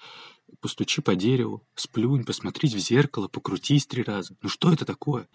постучи 0.62 1.02
по 1.02 1.16
дереву, 1.16 1.66
сплюнь, 1.74 2.26
посмотрись 2.26 2.76
в 2.76 2.78
зеркало, 2.78 3.28
покрутись 3.28 3.88
три 3.88 4.04
раза. 4.04 4.36
Ну 4.44 4.50
что 4.50 4.72
это 4.72 4.86
такое? 4.86 5.28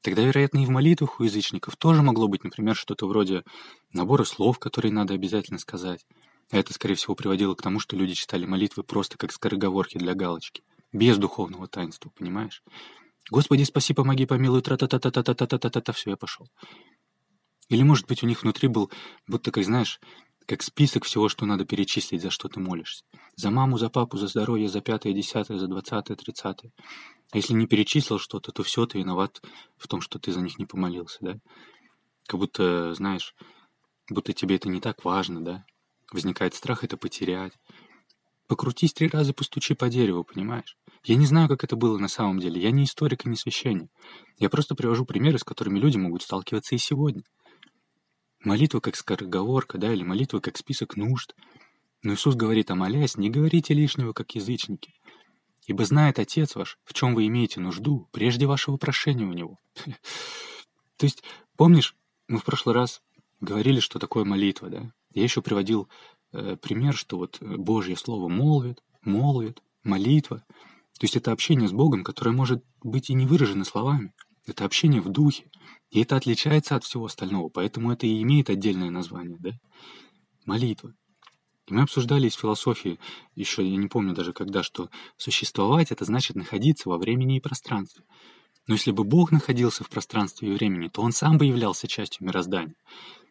Тогда, 0.00 0.22
вероятно, 0.22 0.62
и 0.62 0.66
в 0.66 0.70
молитвах 0.70 1.20
у 1.20 1.24
язычников 1.24 1.76
тоже 1.76 2.00
могло 2.00 2.28
быть, 2.28 2.44
например, 2.44 2.76
что-то 2.76 3.06
вроде 3.06 3.42
набора 3.92 4.24
слов, 4.24 4.58
которые 4.58 4.92
надо 4.92 5.12
обязательно 5.12 5.58
сказать. 5.58 6.06
А 6.50 6.56
это, 6.56 6.72
скорее 6.72 6.94
всего, 6.94 7.14
приводило 7.14 7.54
к 7.54 7.60
тому, 7.60 7.78
что 7.78 7.94
люди 7.94 8.14
читали 8.14 8.46
молитвы 8.46 8.84
просто 8.84 9.18
как 9.18 9.32
скороговорки 9.32 9.98
для 9.98 10.14
галочки 10.14 10.62
без 10.92 11.18
духовного 11.18 11.66
таинства, 11.68 12.10
понимаешь? 12.10 12.62
Господи, 13.30 13.64
спаси, 13.64 13.94
помоги, 13.94 14.26
помилуй, 14.26 14.62
тра-та-та-та-та-та-та-та-та, 14.62 15.92
все, 15.92 16.10
я 16.10 16.16
пошел. 16.16 16.48
Или, 17.68 17.82
может 17.82 18.06
быть, 18.06 18.22
у 18.22 18.26
них 18.26 18.42
внутри 18.42 18.68
был, 18.68 18.90
будто, 19.26 19.50
как 19.50 19.64
знаешь, 19.64 20.00
как 20.46 20.62
список 20.62 21.04
всего, 21.04 21.28
что 21.28 21.44
надо 21.44 21.66
перечислить, 21.66 22.22
за 22.22 22.30
что 22.30 22.48
ты 22.48 22.58
молишься. 22.58 23.04
За 23.36 23.50
маму, 23.50 23.76
за 23.76 23.90
папу, 23.90 24.16
за 24.16 24.28
здоровье, 24.28 24.70
за 24.70 24.80
пятое, 24.80 25.12
десятое, 25.12 25.58
за 25.58 25.68
двадцатое, 25.68 26.16
тридцатое. 26.16 26.72
А 27.30 27.36
если 27.36 27.52
не 27.52 27.66
перечислил 27.66 28.18
что-то, 28.18 28.50
то 28.52 28.62
все, 28.62 28.86
ты 28.86 28.98
виноват 28.98 29.42
в 29.76 29.86
том, 29.86 30.00
что 30.00 30.18
ты 30.18 30.32
за 30.32 30.40
них 30.40 30.58
не 30.58 30.64
помолился, 30.64 31.18
да? 31.20 31.38
Как 32.26 32.40
будто, 32.40 32.94
знаешь, 32.94 33.34
будто 34.08 34.32
тебе 34.32 34.56
это 34.56 34.70
не 34.70 34.80
так 34.80 35.04
важно, 35.04 35.44
да? 35.44 35.64
Возникает 36.10 36.54
страх 36.54 36.82
это 36.82 36.96
потерять. 36.96 37.52
Покрутись 38.48 38.94
три 38.94 39.08
раза, 39.08 39.34
постучи 39.34 39.74
по 39.74 39.90
дереву, 39.90 40.24
понимаешь? 40.24 40.76
Я 41.04 41.16
не 41.16 41.26
знаю, 41.26 41.48
как 41.48 41.64
это 41.64 41.76
было 41.76 41.98
на 41.98 42.08
самом 42.08 42.40
деле. 42.40 42.60
Я 42.60 42.70
не 42.70 42.84
историк 42.84 43.26
и 43.26 43.28
не 43.28 43.36
священник. 43.36 43.90
Я 44.38 44.48
просто 44.48 44.74
привожу 44.74 45.04
примеры, 45.04 45.38
с 45.38 45.44
которыми 45.44 45.78
люди 45.78 45.98
могут 45.98 46.22
сталкиваться 46.22 46.74
и 46.74 46.78
сегодня. 46.78 47.22
Молитва 48.42 48.80
как 48.80 48.96
скороговорка, 48.96 49.76
да, 49.76 49.92
или 49.92 50.02
молитва 50.02 50.40
как 50.40 50.56
список 50.56 50.96
нужд. 50.96 51.34
Но 52.02 52.14
Иисус 52.14 52.36
говорит, 52.36 52.70
а 52.70 52.74
молясь, 52.74 53.18
не 53.18 53.28
говорите 53.28 53.74
лишнего, 53.74 54.14
как 54.14 54.34
язычники. 54.34 54.94
Ибо 55.66 55.84
знает 55.84 56.18
Отец 56.18 56.54
ваш, 56.54 56.78
в 56.84 56.94
чем 56.94 57.14
вы 57.14 57.26
имеете 57.26 57.60
нужду, 57.60 58.08
прежде 58.12 58.46
вашего 58.46 58.78
прошения 58.78 59.26
у 59.26 59.32
Него. 59.34 59.58
То 60.96 61.04
есть, 61.04 61.22
помнишь, 61.56 61.94
мы 62.28 62.38
в 62.38 62.44
прошлый 62.44 62.74
раз 62.74 63.02
говорили, 63.40 63.80
что 63.80 63.98
такое 63.98 64.24
молитва, 64.24 64.70
да? 64.70 64.92
Я 65.12 65.22
еще 65.22 65.42
приводил 65.42 65.88
пример, 66.56 66.94
что 66.94 67.18
вот 67.18 67.38
э, 67.40 67.56
Божье 67.56 67.96
Слово 67.96 68.28
молвит, 68.28 68.82
молвит, 69.02 69.62
молитва. 69.82 70.44
То 70.98 71.04
есть 71.04 71.16
это 71.16 71.32
общение 71.32 71.68
с 71.68 71.72
Богом, 71.72 72.04
которое 72.04 72.32
может 72.32 72.64
быть 72.82 73.10
и 73.10 73.14
не 73.14 73.26
выражено 73.26 73.64
словами. 73.64 74.12
Это 74.46 74.64
общение 74.64 75.00
в 75.00 75.08
духе. 75.08 75.50
И 75.90 76.00
это 76.00 76.16
отличается 76.16 76.76
от 76.76 76.84
всего 76.84 77.06
остального, 77.06 77.48
поэтому 77.48 77.92
это 77.92 78.06
и 78.06 78.22
имеет 78.22 78.50
отдельное 78.50 78.90
название, 78.90 79.38
да? 79.40 79.52
Молитва. 80.44 80.94
И 81.66 81.74
мы 81.74 81.82
обсуждали 81.82 82.28
из 82.28 82.34
философии, 82.34 82.98
еще 83.34 83.66
я 83.66 83.76
не 83.76 83.88
помню 83.88 84.14
даже 84.14 84.32
когда, 84.32 84.62
что 84.62 84.90
существовать— 85.16 85.90
это 85.92 86.04
значит 86.04 86.36
находиться 86.36 86.88
во 86.88 86.98
времени 86.98 87.36
и 87.36 87.40
пространстве. 87.40 88.04
Но 88.68 88.74
если 88.74 88.92
бы 88.92 89.02
Бог 89.02 89.32
находился 89.32 89.82
в 89.82 89.88
пространстве 89.88 90.50
и 90.50 90.52
времени, 90.52 90.88
то 90.88 91.02
Он 91.02 91.10
сам 91.10 91.38
бы 91.38 91.46
являлся 91.46 91.88
частью 91.88 92.26
мироздания. 92.26 92.74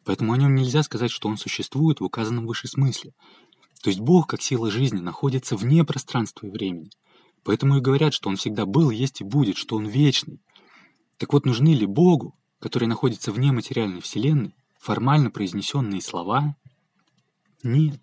Поэтому 0.03 0.34
о 0.34 0.38
нем 0.38 0.56
нельзя 0.56 0.84
сказать, 0.84 1.12
что 1.12 1.27
он 1.27 1.38
существует 1.38 2.00
в 2.00 2.03
указанном 2.06 2.48
выше 2.48 2.67
смысле. 2.67 3.13
То 3.82 3.89
есть 3.89 4.00
Бог, 4.00 4.27
как 4.27 4.41
сила 4.41 4.72
жизни, 4.72 5.00
находится 5.00 5.58
вне 5.58 5.84
пространства 5.84 6.48
и 6.48 6.50
времени. 6.50 6.89
Поэтому 7.44 7.77
и 7.77 7.82
говорят, 7.82 8.13
что 8.13 8.29
Он 8.29 8.38
всегда 8.38 8.65
был, 8.65 8.89
есть 8.89 9.22
и 9.22 9.24
будет, 9.24 9.58
что 9.58 9.75
Он 9.75 9.86
вечный. 9.86 10.39
Так 11.17 11.34
вот, 11.34 11.46
нужны 11.46 11.74
ли 11.74 11.86
Богу, 11.86 12.36
который 12.60 12.88
находится 12.88 13.32
вне 13.32 13.51
материальной 13.51 14.01
вселенной, 14.01 14.56
формально 14.79 15.29
произнесенные 15.29 16.01
слова? 16.01 16.56
Нет. 17.62 18.01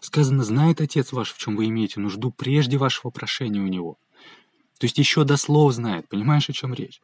Сказано, 0.00 0.44
знает 0.44 0.80
Отец 0.80 1.12
ваш, 1.12 1.32
в 1.32 1.38
чем 1.38 1.56
вы 1.56 1.66
имеете 1.66 2.00
нужду 2.00 2.30
прежде 2.30 2.78
вашего 2.78 3.10
прошения 3.10 3.60
у 3.60 3.66
Него. 3.66 3.98
То 4.82 4.86
есть 4.86 4.98
еще 4.98 5.22
до 5.22 5.36
слов 5.36 5.72
знает, 5.74 6.08
понимаешь, 6.08 6.50
о 6.50 6.52
чем 6.52 6.74
речь? 6.74 7.00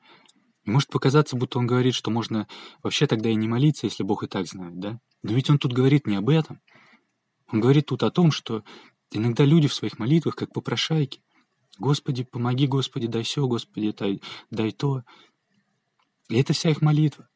И 0.65 0.71
может 0.73 0.89
показаться, 0.89 1.37
будто 1.37 1.61
он 1.61 1.69
говорит, 1.69 1.95
что 1.95 2.11
можно 2.11 2.49
вообще 2.83 3.07
тогда 3.07 3.31
и 3.31 3.37
не 3.37 3.47
молиться, 3.47 3.87
если 3.87 4.03
Бог 4.03 4.25
и 4.25 4.27
так 4.27 4.49
знает, 4.49 4.81
да? 4.81 4.99
Но 5.23 5.33
ведь 5.33 5.49
он 5.49 5.61
тут 5.61 5.73
говорит 5.73 6.05
не 6.05 6.17
об 6.17 6.29
этом. 6.29 6.61
Он 7.47 7.61
говорит 7.61 7.87
тут 7.87 8.03
о 8.03 8.11
том, 8.11 8.33
что 8.33 8.65
иногда 9.13 9.45
люди 9.45 9.69
в 9.69 9.75
своих 9.75 10.01
молитвах, 10.01 10.35
как 10.35 10.53
попрошайки, 10.53 11.23
«Господи, 11.79 12.25
помоги, 12.25 12.67
Господи, 12.67 13.07
дай 13.07 13.23
все, 13.23 13.47
Господи, 13.47 13.95
дай, 13.97 14.21
дай 14.51 14.73
то». 14.73 15.05
И 16.29 16.37
это 16.37 16.55
вся 16.55 16.71
их 16.71 16.83
молитва. 16.83 17.29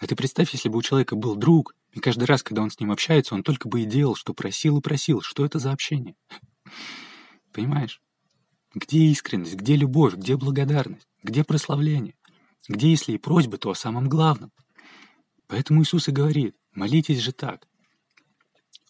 А 0.00 0.06
ты 0.06 0.16
представь, 0.16 0.50
если 0.54 0.70
бы 0.70 0.78
у 0.78 0.82
человека 0.82 1.14
был 1.14 1.36
друг, 1.36 1.76
и 1.92 2.00
каждый 2.00 2.24
раз, 2.24 2.42
когда 2.42 2.62
он 2.62 2.70
с 2.70 2.80
ним 2.80 2.90
общается, 2.90 3.34
он 3.34 3.42
только 3.42 3.68
бы 3.68 3.82
и 3.82 3.84
делал, 3.84 4.14
что 4.14 4.32
просил 4.32 4.78
и 4.78 4.80
просил. 4.80 5.20
Что 5.20 5.44
это 5.44 5.58
за 5.58 5.72
общение? 5.72 6.16
Понимаешь? 7.52 8.00
Где 8.78 9.06
искренность, 9.06 9.54
где 9.54 9.74
любовь, 9.74 10.14
где 10.14 10.36
благодарность, 10.36 11.08
где 11.24 11.42
прославление? 11.42 12.14
где, 12.68 12.90
если 12.90 13.12
и 13.12 13.18
просьбы, 13.18 13.58
то 13.58 13.70
о 13.70 13.74
самом 13.74 14.08
главном. 14.08 14.52
Поэтому 15.46 15.82
Иисус 15.82 16.08
и 16.08 16.12
говорит, 16.12 16.54
молитесь 16.72 17.20
же 17.20 17.32
так. 17.32 17.66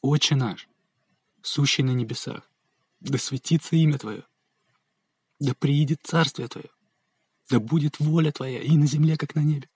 «Отче 0.03 0.35
наш, 0.35 0.69
сущий 1.43 1.85
на 1.85 1.93
небесах, 1.93 2.51
Да 3.01 3.19
светится 3.19 3.77
имя 3.77 3.99
Твое. 3.99 4.25
Да 5.39 5.55
приидет 5.55 6.01
царствие 6.03 6.49
Твое. 6.49 6.71
Да 7.49 7.61
будет 7.61 7.99
воля 7.99 8.33
Твоя 8.33 8.61
и 8.61 8.77
на 8.77 8.87
земле, 8.87 9.17
как 9.17 9.35
на 9.35 9.41
небе. 9.41 9.71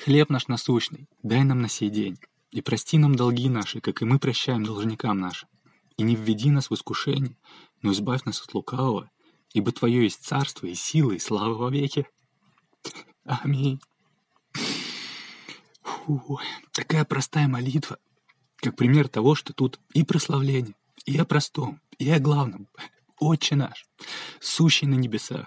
Хлеб 0.00 0.28
наш 0.30 0.48
насущный, 0.48 1.08
дай 1.22 1.44
нам 1.44 1.62
на 1.62 1.68
сей 1.68 1.90
день, 1.90 2.18
и 2.50 2.60
прости 2.60 2.98
нам 2.98 3.14
долги 3.14 3.48
наши, 3.48 3.80
как 3.80 4.02
и 4.02 4.04
мы 4.04 4.18
прощаем 4.18 4.64
должникам 4.64 5.18
нашим. 5.18 5.48
И 5.96 6.02
не 6.02 6.16
введи 6.16 6.50
нас 6.50 6.70
в 6.70 6.74
искушение, 6.74 7.36
но 7.82 7.92
избавь 7.92 8.24
нас 8.24 8.40
от 8.42 8.54
лукавого, 8.54 9.10
ибо 9.52 9.72
Твое 9.72 10.04
есть 10.04 10.24
царство 10.24 10.66
и 10.66 10.74
сила 10.74 11.12
и 11.12 11.18
слава 11.18 11.54
во 11.54 11.70
веки. 11.70 12.06
Аминь. 13.24 13.80
Фу, 15.82 16.40
такая 16.72 17.04
простая 17.04 17.48
молитва, 17.48 17.98
как 18.56 18.76
пример 18.76 19.08
того, 19.08 19.34
что 19.34 19.52
тут 19.52 19.78
и 19.92 20.02
прославление, 20.02 20.74
и 21.04 21.16
о 21.18 21.24
простом, 21.24 21.80
и 21.98 22.10
о 22.10 22.18
главном. 22.18 22.68
Отче 23.18 23.54
наш, 23.54 23.84
сущий 24.40 24.86
на 24.86 24.94
небесах. 24.94 25.46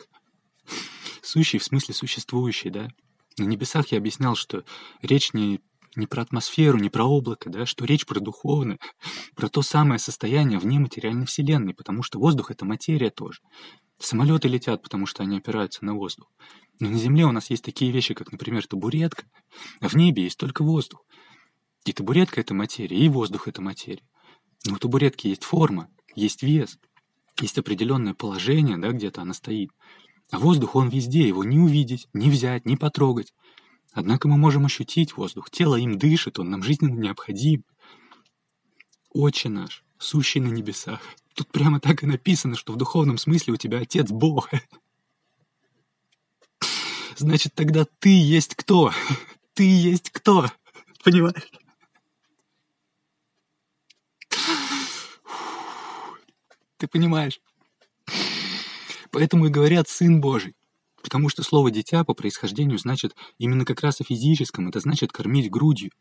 Сущий 1.22 1.58
в 1.58 1.64
смысле 1.64 1.96
существующий, 1.96 2.70
да? 2.70 2.90
На 3.38 3.46
небесах 3.46 3.92
я 3.92 3.98
объяснял, 3.98 4.36
что 4.36 4.64
речь 5.02 5.34
не, 5.34 5.60
не 5.96 6.08
про 6.08 6.24
атмосферу, 6.24 6.78
не 6.78 6.90
про 6.90 7.04
облако, 7.04 7.50
да, 7.50 7.66
что 7.66 7.86
речь 7.86 8.06
про 8.06 8.20
духовное, 8.20 8.80
про 9.36 9.50
то 9.50 9.62
самое 9.62 10.00
состояние 10.00 10.60
вне 10.60 10.80
материальной 10.80 11.26
вселенной, 11.26 11.74
потому 11.74 12.04
что 12.04 12.20
воздух— 12.20 12.52
это 12.52 12.66
материя 12.66 13.10
тоже. 13.10 13.40
Самолеты 14.00 14.48
летят, 14.48 14.82
потому 14.82 15.06
что 15.06 15.24
они 15.24 15.38
опираются 15.38 15.86
на 15.86 15.94
воздух. 15.94 16.28
Но 16.80 16.90
на 16.90 16.98
Земле 16.98 17.26
у 17.26 17.32
нас 17.32 17.50
есть 17.50 17.64
такие 17.64 17.92
вещи, 17.92 18.14
как, 18.14 18.32
например, 18.32 18.66
табуретка, 18.66 19.24
а 19.80 19.88
в 19.88 19.96
небе 19.96 20.24
есть 20.24 20.38
только 20.38 20.64
воздух. 20.64 21.06
И 21.86 21.94
табуретка— 21.94 22.42
это 22.42 22.54
материя, 22.54 22.98
и 22.98 23.10
воздух— 23.10 23.48
это 23.50 23.62
материя. 23.62 24.04
Но 24.66 24.76
у 24.76 24.78
табуретки 24.78 25.28
есть 25.28 25.44
форма, 25.44 25.90
есть 26.16 26.44
вес, 26.44 26.78
есть 27.40 27.58
определенное 27.58 28.14
положение, 28.14 28.78
да, 28.78 28.92
где-то 28.92 29.22
она 29.22 29.34
стоит. 29.34 29.70
А 30.32 30.40
воздух, 30.40 30.76
он 30.76 30.90
везде, 30.90 31.28
его 31.28 31.44
не 31.44 31.60
увидеть, 31.60 32.08
не 32.14 32.30
взять, 32.30 32.66
не 32.66 32.78
потрогать. 32.78 33.34
Однако 33.94 34.28
мы 34.28 34.38
можем 34.38 34.66
ощутить 34.66 35.16
воздух, 35.16 35.52
тело 35.52 35.76
им 35.76 35.98
дышит, 35.98 36.40
он 36.40 36.50
нам 36.50 36.64
жизненно 36.64 37.00
необходим. 37.00 37.64
Отче 39.12 39.50
наш, 39.50 39.84
сущий 40.00 40.42
на 40.42 40.50
небесах. 40.50 41.00
Тут 41.36 41.48
прямо 41.50 41.80
так 41.80 42.04
и 42.04 42.08
написано, 42.08 42.56
что 42.56 42.74
в 42.74 42.78
духовном 42.78 43.20
смысле 43.20 43.54
у 43.54 43.58
тебя 43.58 43.80
Отец 43.80 44.10
Бог. 44.10 44.50
Значит, 47.16 47.54
тогда 47.54 47.86
ты 48.00 48.10
есть 48.10 48.56
кто? 48.56 48.92
Ты 49.54 49.64
есть 49.64 50.10
кто? 50.10 50.52
Понимаешь? 51.04 51.52
Ты 56.78 56.88
понимаешь? 56.88 57.40
Поэтому 59.12 59.46
и 59.46 59.50
говорят 59.50 59.88
«сын 59.88 60.20
Божий». 60.20 60.56
Потому 61.04 61.30
что 61.30 61.44
слово 61.44 61.70
«дитя» 61.70 62.04
по 62.04 62.14
происхождению 62.14 62.80
значит 62.80 63.16
именно 63.38 63.66
как 63.66 63.82
раз 63.82 64.02
о 64.02 64.06
физическом, 64.06 64.70
это 64.70 64.80
значит 64.80 65.12
кормить 65.12 65.52
грудью. 65.52 65.92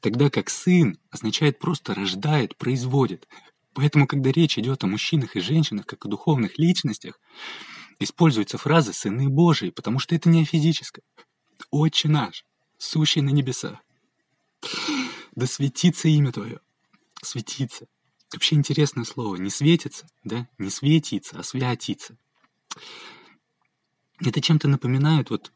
Тогда 0.00 0.30
как 0.30 0.48
«сын» 0.48 0.96
означает 1.10 1.58
просто 1.58 1.94
рождает, 1.94 2.56
производит. 2.56 3.28
Поэтому, 3.74 4.06
когда 4.06 4.30
речь 4.30 4.58
идет 4.58 4.84
о 4.84 4.86
мужчинах 4.86 5.36
и 5.36 5.40
женщинах, 5.40 5.86
как 5.86 6.06
о 6.06 6.08
духовных 6.08 6.58
личностях, 6.58 7.20
используются 7.98 8.56
фразы 8.56 8.92
«сыны 8.92 9.28
Божии», 9.28 9.70
потому 9.70 9.98
что 9.98 10.14
это 10.14 10.28
не 10.28 10.42
о 10.42 10.46
физическом. 10.46 11.02
«Отче 11.70 12.08
наш, 12.08 12.44
сущий 12.78 13.20
на 13.20 13.30
небесах, 13.30 13.78
да 15.34 15.46
светится 15.46 16.08
имя 16.08 16.32
Твое». 16.32 16.60
Светится. 17.22 17.86
Вообще 18.32 18.56
интересное 18.56 19.04
слово. 19.04 19.36
Не 19.36 19.48
светится, 19.48 20.06
да? 20.24 20.48
Не 20.58 20.70
светится, 20.70 21.38
а 21.38 21.42
святится. 21.44 22.16
Это 24.24 24.40
чем-то 24.40 24.68
напоминает 24.68 25.30
вот 25.30 25.52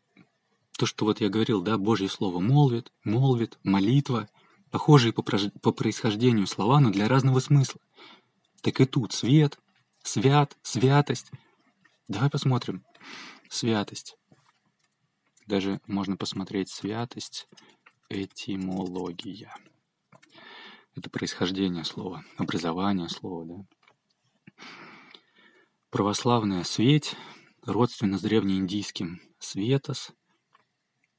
то, 0.77 0.87
что 0.87 1.05
вот 1.05 1.21
я 1.21 1.29
говорил, 1.29 1.63
да, 1.63 1.79
Божье 1.79 2.09
Слово 2.09 2.41
молвит, 2.41 2.93
молвит, 3.05 3.59
молитва, 3.63 4.29
похожие 4.71 5.13
по, 5.13 5.23
по 5.23 5.73
происхождению 5.73 6.47
слова, 6.47 6.81
но 6.81 6.91
для 6.91 7.09
разного 7.09 7.39
смысла. 7.39 7.81
Так 8.63 8.81
и 8.81 8.85
тут 8.85 9.13
свет, 9.13 9.59
свят, 10.03 10.57
святость. 10.63 11.31
Давай 12.09 12.29
посмотрим. 12.29 12.85
Святость. 13.49 14.17
Даже 15.47 15.81
можно 15.87 16.17
посмотреть 16.17 16.69
святость, 16.69 17.49
этимология. 18.09 19.55
Это 20.97 21.09
происхождение 21.09 21.85
слова, 21.85 22.25
образование 22.37 23.09
слова, 23.09 23.45
да. 23.45 24.55
Православная 25.91 26.65
светь 26.65 27.15
родственно 27.67 28.19
с 28.19 28.23
древнеиндийским 28.23 29.21
светос. 29.39 30.13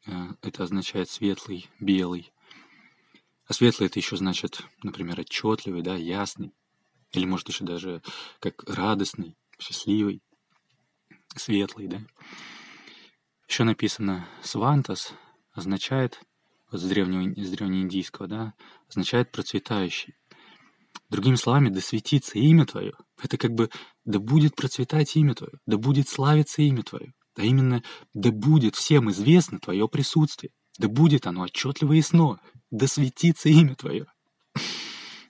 Э, 0.06 0.30
это 0.42 0.64
означает 0.64 1.10
светлый, 1.10 1.70
белый. 1.80 2.32
А 3.46 3.54
светлый 3.54 3.88
это 3.88 4.00
еще 4.00 4.18
значит, 4.18 4.64
например, 4.84 5.20
отчетливый, 5.20 5.82
да, 5.82 5.96
ясный. 5.96 6.54
Или 7.12 7.26
может 7.26 7.48
еще 7.48 7.64
даже 7.64 8.02
как 8.40 8.64
радостный, 8.64 9.38
счастливый, 9.60 10.22
светлый, 11.36 11.88
да. 11.88 12.02
Еще 13.48 13.64
написано 13.64 14.28
свантас 14.44 15.14
означает, 15.54 16.20
вот 16.70 16.82
с, 16.82 16.84
древнего, 16.84 17.34
с 17.42 17.50
древнеиндийского, 17.50 18.28
да, 18.28 18.54
означает 18.90 19.32
процветающий. 19.32 20.16
Другими 21.10 21.36
словами, 21.36 21.70
да 21.70 21.80
светится 21.80 22.38
имя 22.38 22.66
Твое. 22.66 22.94
Это 23.22 23.38
как 23.38 23.52
бы 23.52 23.70
да 24.06 24.20
будет 24.20 24.56
процветать 24.56 25.16
имя 25.16 25.34
Твое, 25.34 25.54
да 25.66 25.78
будет 25.78 26.08
славиться 26.08 26.62
имя 26.62 26.84
Твое. 26.84 27.14
А 27.36 27.44
именно, 27.44 27.84
да 28.14 28.32
будет 28.32 28.76
всем 28.76 29.12
известно 29.12 29.60
Твое 29.60 29.88
присутствие, 29.88 30.52
да 30.80 30.88
будет 30.88 31.28
оно 31.28 31.42
отчетливо 31.44 31.94
и 31.94 32.02
сно, 32.02 32.40
да 32.72 32.88
светится 32.88 33.50
имя 33.50 33.76
Твое. 33.76 34.06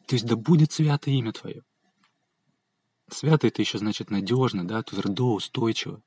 То 0.07 0.15
есть, 0.15 0.25
да 0.25 0.35
будет 0.35 0.71
свято 0.71 1.09
имя 1.11 1.33
Твое. 1.33 1.63
Свято 3.09 3.47
это 3.47 3.61
еще 3.61 3.77
значит 3.77 4.09
надежно, 4.09 4.67
да, 4.67 4.81
твердо, 4.83 5.33
устойчиво. 5.33 6.01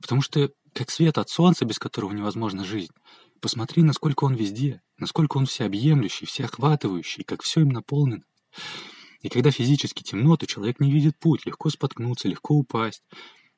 Потому 0.00 0.20
что 0.20 0.50
как 0.72 0.90
свет 0.90 1.18
от 1.18 1.28
солнца, 1.28 1.64
без 1.64 1.78
которого 1.78 2.12
невозможна 2.12 2.64
жизнь. 2.64 2.92
Посмотри, 3.40 3.82
насколько 3.82 4.24
он 4.24 4.34
везде, 4.34 4.82
насколько 4.98 5.36
он 5.36 5.46
всеобъемлющий, 5.46 6.26
всеохватывающий, 6.26 7.24
как 7.24 7.42
все 7.42 7.60
им 7.60 7.68
наполнено. 7.68 8.24
И 9.24 9.30
когда 9.30 9.50
физически 9.50 10.02
темно, 10.02 10.36
то 10.36 10.46
человек 10.46 10.80
не 10.80 10.92
видит 10.92 11.18
путь, 11.18 11.46
легко 11.46 11.70
споткнуться, 11.70 12.28
легко 12.28 12.56
упасть, 12.56 13.02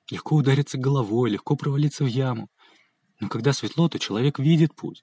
легко 0.08 0.36
удариться 0.36 0.78
головой, 0.78 1.28
легко 1.28 1.56
провалиться 1.56 2.04
в 2.04 2.06
яму. 2.06 2.48
Но 3.18 3.28
когда 3.28 3.52
светло, 3.52 3.88
то 3.88 3.98
человек 3.98 4.38
видит 4.38 4.76
путь. 4.76 5.02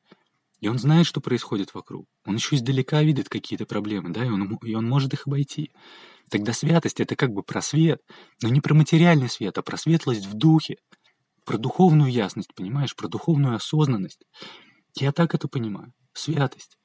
И 0.62 0.69
он 0.69 0.80
знает, 0.80 1.06
что 1.06 1.19
происходит 1.19 1.73
вокруг. 1.73 2.08
Он 2.26 2.36
еще 2.36 2.56
издалека 2.56 3.04
видит 3.04 3.28
какие-то 3.28 3.65
проблемы, 3.65 4.12
да, 4.12 4.26
и 4.26 4.30
он, 4.30 4.56
и 4.63 4.73
он 4.73 4.88
может 4.88 5.13
их 5.13 5.28
обойти. 5.28 5.71
Тогда 6.30 6.54
святость— 6.54 6.99
это 7.02 7.17
как 7.17 7.34
бы 7.34 7.43
про 7.43 7.62
свет, 7.62 8.02
но 8.41 8.47
не 8.47 8.62
про 8.62 8.73
материальный 8.73 9.28
свет, 9.28 9.58
а 9.58 9.63
про 9.63 9.76
светлость 9.76 10.28
в 10.28 10.34
духе, 10.34 10.78
про 11.43 11.58
духовную 11.58 12.10
ясность, 12.10 12.56
понимаешь, 12.56 12.95
про 12.95 13.10
духовную 13.10 13.58
осознанность. 13.58 14.23
Я 14.95 15.12
так 15.12 15.36
это 15.36 15.49
понимаю. 15.49 15.91
Святость. 16.13 16.78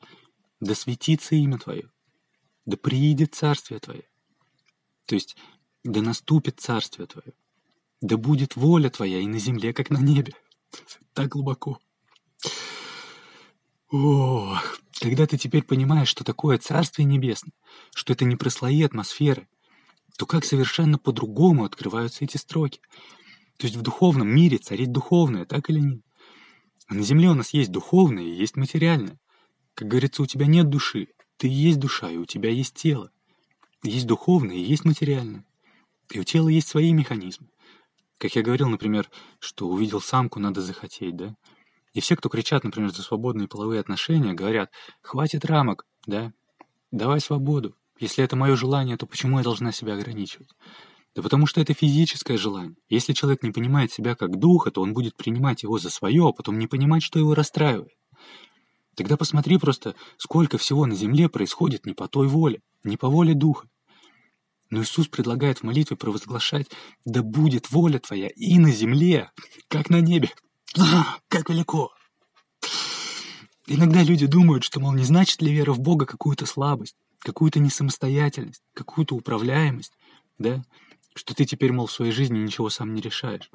Да 0.58 0.74
светится 0.74 1.36
имя 1.36 1.58
Твое 1.58 1.88
да 2.68 2.76
приидет 2.76 3.34
царствие 3.34 3.80
Твое. 3.80 4.04
То 5.06 5.14
есть, 5.14 5.36
да 5.84 6.02
наступит 6.02 6.60
царствие 6.60 7.06
Твое. 7.06 7.32
Да 8.02 8.18
будет 8.18 8.56
воля 8.56 8.90
Твоя 8.90 9.20
и 9.20 9.26
на 9.26 9.38
земле, 9.38 9.72
как 9.72 9.90
на 9.90 9.98
небе. 9.98 10.34
Так 11.14 11.30
глубоко. 11.30 11.80
О, 13.90 14.60
когда 15.00 15.26
ты 15.26 15.38
теперь 15.38 15.62
понимаешь, 15.62 16.08
что 16.08 16.22
такое 16.22 16.58
Царствие 16.58 17.06
Небесное, 17.06 17.54
что 17.92 18.12
это 18.12 18.24
не 18.24 18.36
про 18.36 18.50
слои 18.50 18.82
атмосферы, 18.82 19.48
то 20.16 20.26
как 20.26 20.44
совершенно 20.44 20.98
по-другому 20.98 21.64
открываются 21.64 22.24
эти 22.24 22.36
строки. 22.36 22.80
То 23.56 23.66
есть 23.66 23.76
в 23.76 23.82
духовном 23.82 24.28
мире 24.28 24.58
царит 24.58 24.92
духовное, 24.92 25.46
так 25.46 25.70
или 25.70 25.80
нет? 25.80 26.02
А 26.86 26.94
на 26.94 27.02
земле 27.02 27.30
у 27.30 27.34
нас 27.34 27.54
есть 27.54 27.72
духовное 27.72 28.24
и 28.24 28.36
есть 28.36 28.56
материальное. 28.56 29.18
Как 29.74 29.88
говорится, 29.88 30.22
у 30.22 30.26
тебя 30.26 30.46
нет 30.46 30.68
души, 30.68 31.08
ты 31.38 31.48
есть 31.48 31.78
душа, 31.78 32.10
и 32.10 32.16
у 32.16 32.26
тебя 32.26 32.50
есть 32.50 32.74
тело. 32.74 33.10
Есть 33.82 34.06
духовное 34.06 34.56
и 34.56 34.60
есть 34.60 34.84
материальное. 34.84 35.44
И 36.10 36.18
у 36.18 36.24
тела 36.24 36.48
есть 36.48 36.68
свои 36.68 36.92
механизмы. 36.92 37.48
Как 38.18 38.34
я 38.34 38.42
говорил, 38.42 38.68
например, 38.68 39.08
что 39.38 39.68
увидел 39.68 40.00
самку, 40.00 40.40
надо 40.40 40.60
захотеть, 40.60 41.16
да? 41.16 41.36
И 41.94 42.00
все, 42.00 42.16
кто 42.16 42.28
кричат, 42.28 42.64
например, 42.64 42.92
за 42.92 43.02
свободные 43.02 43.48
половые 43.48 43.80
отношения, 43.80 44.32
говорят, 44.32 44.70
хватит 45.00 45.44
рамок, 45.44 45.86
да? 46.06 46.32
Давай 46.90 47.20
свободу. 47.20 47.76
Если 48.00 48.24
это 48.24 48.34
мое 48.34 48.56
желание, 48.56 48.96
то 48.96 49.06
почему 49.06 49.38
я 49.38 49.44
должна 49.44 49.70
себя 49.72 49.94
ограничивать? 49.94 50.50
Да 51.14 51.22
потому 51.22 51.46
что 51.46 51.60
это 51.60 51.72
физическое 51.72 52.36
желание. 52.36 52.76
Если 52.88 53.12
человек 53.12 53.42
не 53.42 53.50
понимает 53.50 53.92
себя 53.92 54.16
как 54.16 54.38
духа, 54.38 54.70
то 54.70 54.82
он 54.82 54.92
будет 54.92 55.16
принимать 55.16 55.62
его 55.62 55.78
за 55.78 55.90
свое, 55.90 56.28
а 56.28 56.32
потом 56.32 56.58
не 56.58 56.66
понимать, 56.66 57.02
что 57.02 57.18
его 57.18 57.34
расстраивает. 57.34 57.92
Тогда 58.98 59.16
посмотри 59.16 59.58
просто, 59.58 59.94
сколько 60.16 60.58
всего 60.58 60.84
на 60.84 60.96
земле 60.96 61.28
происходит 61.28 61.86
не 61.86 61.94
по 61.94 62.08
той 62.08 62.26
воле, 62.26 62.62
не 62.82 62.96
по 62.96 63.08
воле 63.08 63.32
Духа. 63.32 63.68
Но 64.70 64.82
Иисус 64.82 65.06
предлагает 65.06 65.58
в 65.58 65.62
молитве 65.62 65.96
провозглашать 65.96 66.66
«Да 67.04 67.22
будет 67.22 67.70
воля 67.70 68.00
Твоя 68.00 68.28
и 68.34 68.58
на 68.58 68.72
земле, 68.72 69.30
как 69.68 69.88
на 69.88 70.00
небе». 70.00 70.32
А, 70.76 71.18
как 71.28 71.48
велико! 71.48 71.92
Иногда 73.68 74.02
люди 74.02 74.26
думают, 74.26 74.64
что, 74.64 74.80
мол, 74.80 74.92
не 74.94 75.04
значит 75.04 75.42
ли 75.42 75.52
вера 75.52 75.72
в 75.72 75.78
Бога 75.78 76.04
какую-то 76.04 76.44
слабость, 76.44 76.96
какую-то 77.20 77.60
несамостоятельность, 77.60 78.64
какую-то 78.74 79.14
управляемость, 79.14 79.92
да? 80.38 80.64
Что 81.14 81.36
ты 81.36 81.44
теперь, 81.44 81.70
мол, 81.70 81.86
в 81.86 81.92
своей 81.92 82.10
жизни 82.10 82.38
ничего 82.40 82.68
сам 82.68 82.94
не 82.94 83.00
решаешь. 83.00 83.48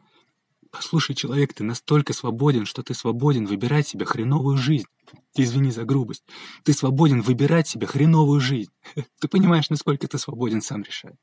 Послушай, 0.74 1.14
человек, 1.14 1.54
ты 1.54 1.64
настолько 1.64 2.14
свободен, 2.14 2.66
что 2.66 2.82
ты 2.82 2.96
свободен 2.96 3.46
выбирать 3.46 3.88
себе 3.88 4.06
хреновую 4.06 4.58
жизнь. 4.58 4.88
Извини 5.36 5.70
за 5.70 5.84
грубость. 5.84 6.24
Ты 6.64 6.74
свободен 6.74 7.22
выбирать 7.22 7.68
себе 7.68 7.86
хреновую 7.86 8.42
жизнь. 8.42 8.72
Ты 9.20 9.28
понимаешь, 9.28 9.70
насколько 9.70 10.08
ты 10.08 10.18
свободен 10.18 10.64
сам 10.64 10.82
решать. 10.82 11.16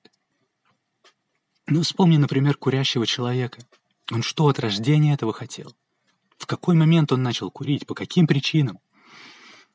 Ну, 1.67 1.83
вспомни, 1.83 2.17
например, 2.17 2.57
курящего 2.57 3.07
человека. 3.07 3.61
Он 4.13 4.23
что 4.23 4.47
от 4.47 4.61
рождения 4.61 5.15
этого 5.15 5.33
хотел? 5.33 5.75
В 6.39 6.47
какой 6.47 6.77
момент 6.77 7.11
он 7.11 7.25
начал 7.25 7.51
курить? 7.51 7.89
По 7.89 7.95
каким 7.95 8.29
причинам? 8.29 8.79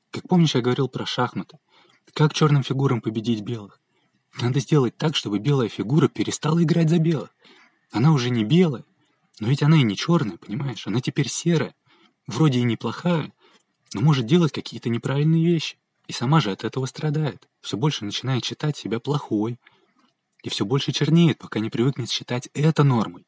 Как 0.09 0.25
помнишь, 0.29 0.55
я 0.55 0.61
говорил 0.61 0.87
про 0.87 1.05
шахматы. 1.05 1.57
Как 2.13 2.33
черным 2.33 2.63
фигурам 2.63 3.01
победить 3.01 3.41
белых? 3.41 3.81
Надо 4.39 4.61
сделать 4.61 4.95
так, 4.95 5.17
чтобы 5.17 5.39
белая 5.39 5.67
фигура 5.67 6.07
перестала 6.07 6.63
играть 6.63 6.89
за 6.89 6.97
белых. 6.97 7.35
Она 7.91 8.13
уже 8.13 8.29
не 8.29 8.45
белая, 8.45 8.85
но 9.39 9.47
ведь 9.47 9.63
она 9.63 9.77
и 9.77 9.83
не 9.83 9.95
черная, 9.95 10.37
понимаешь? 10.37 10.87
Она 10.87 11.01
теперь 11.01 11.29
серая. 11.29 11.75
Вроде 12.27 12.59
и 12.59 12.63
неплохая, 12.63 13.33
но 13.93 14.01
может 14.01 14.25
делать 14.25 14.51
какие-то 14.51 14.89
неправильные 14.89 15.45
вещи. 15.45 15.77
И 16.07 16.13
сама 16.13 16.39
же 16.39 16.51
от 16.51 16.63
этого 16.63 16.85
страдает. 16.85 17.47
Все 17.61 17.77
больше 17.77 18.05
начинает 18.05 18.45
считать 18.45 18.77
себя 18.77 18.99
плохой. 18.99 19.59
И 20.43 20.49
все 20.49 20.65
больше 20.65 20.91
чернеет, 20.91 21.39
пока 21.39 21.59
не 21.59 21.69
привыкнет 21.69 22.09
считать 22.09 22.49
это 22.53 22.83
нормой. 22.83 23.25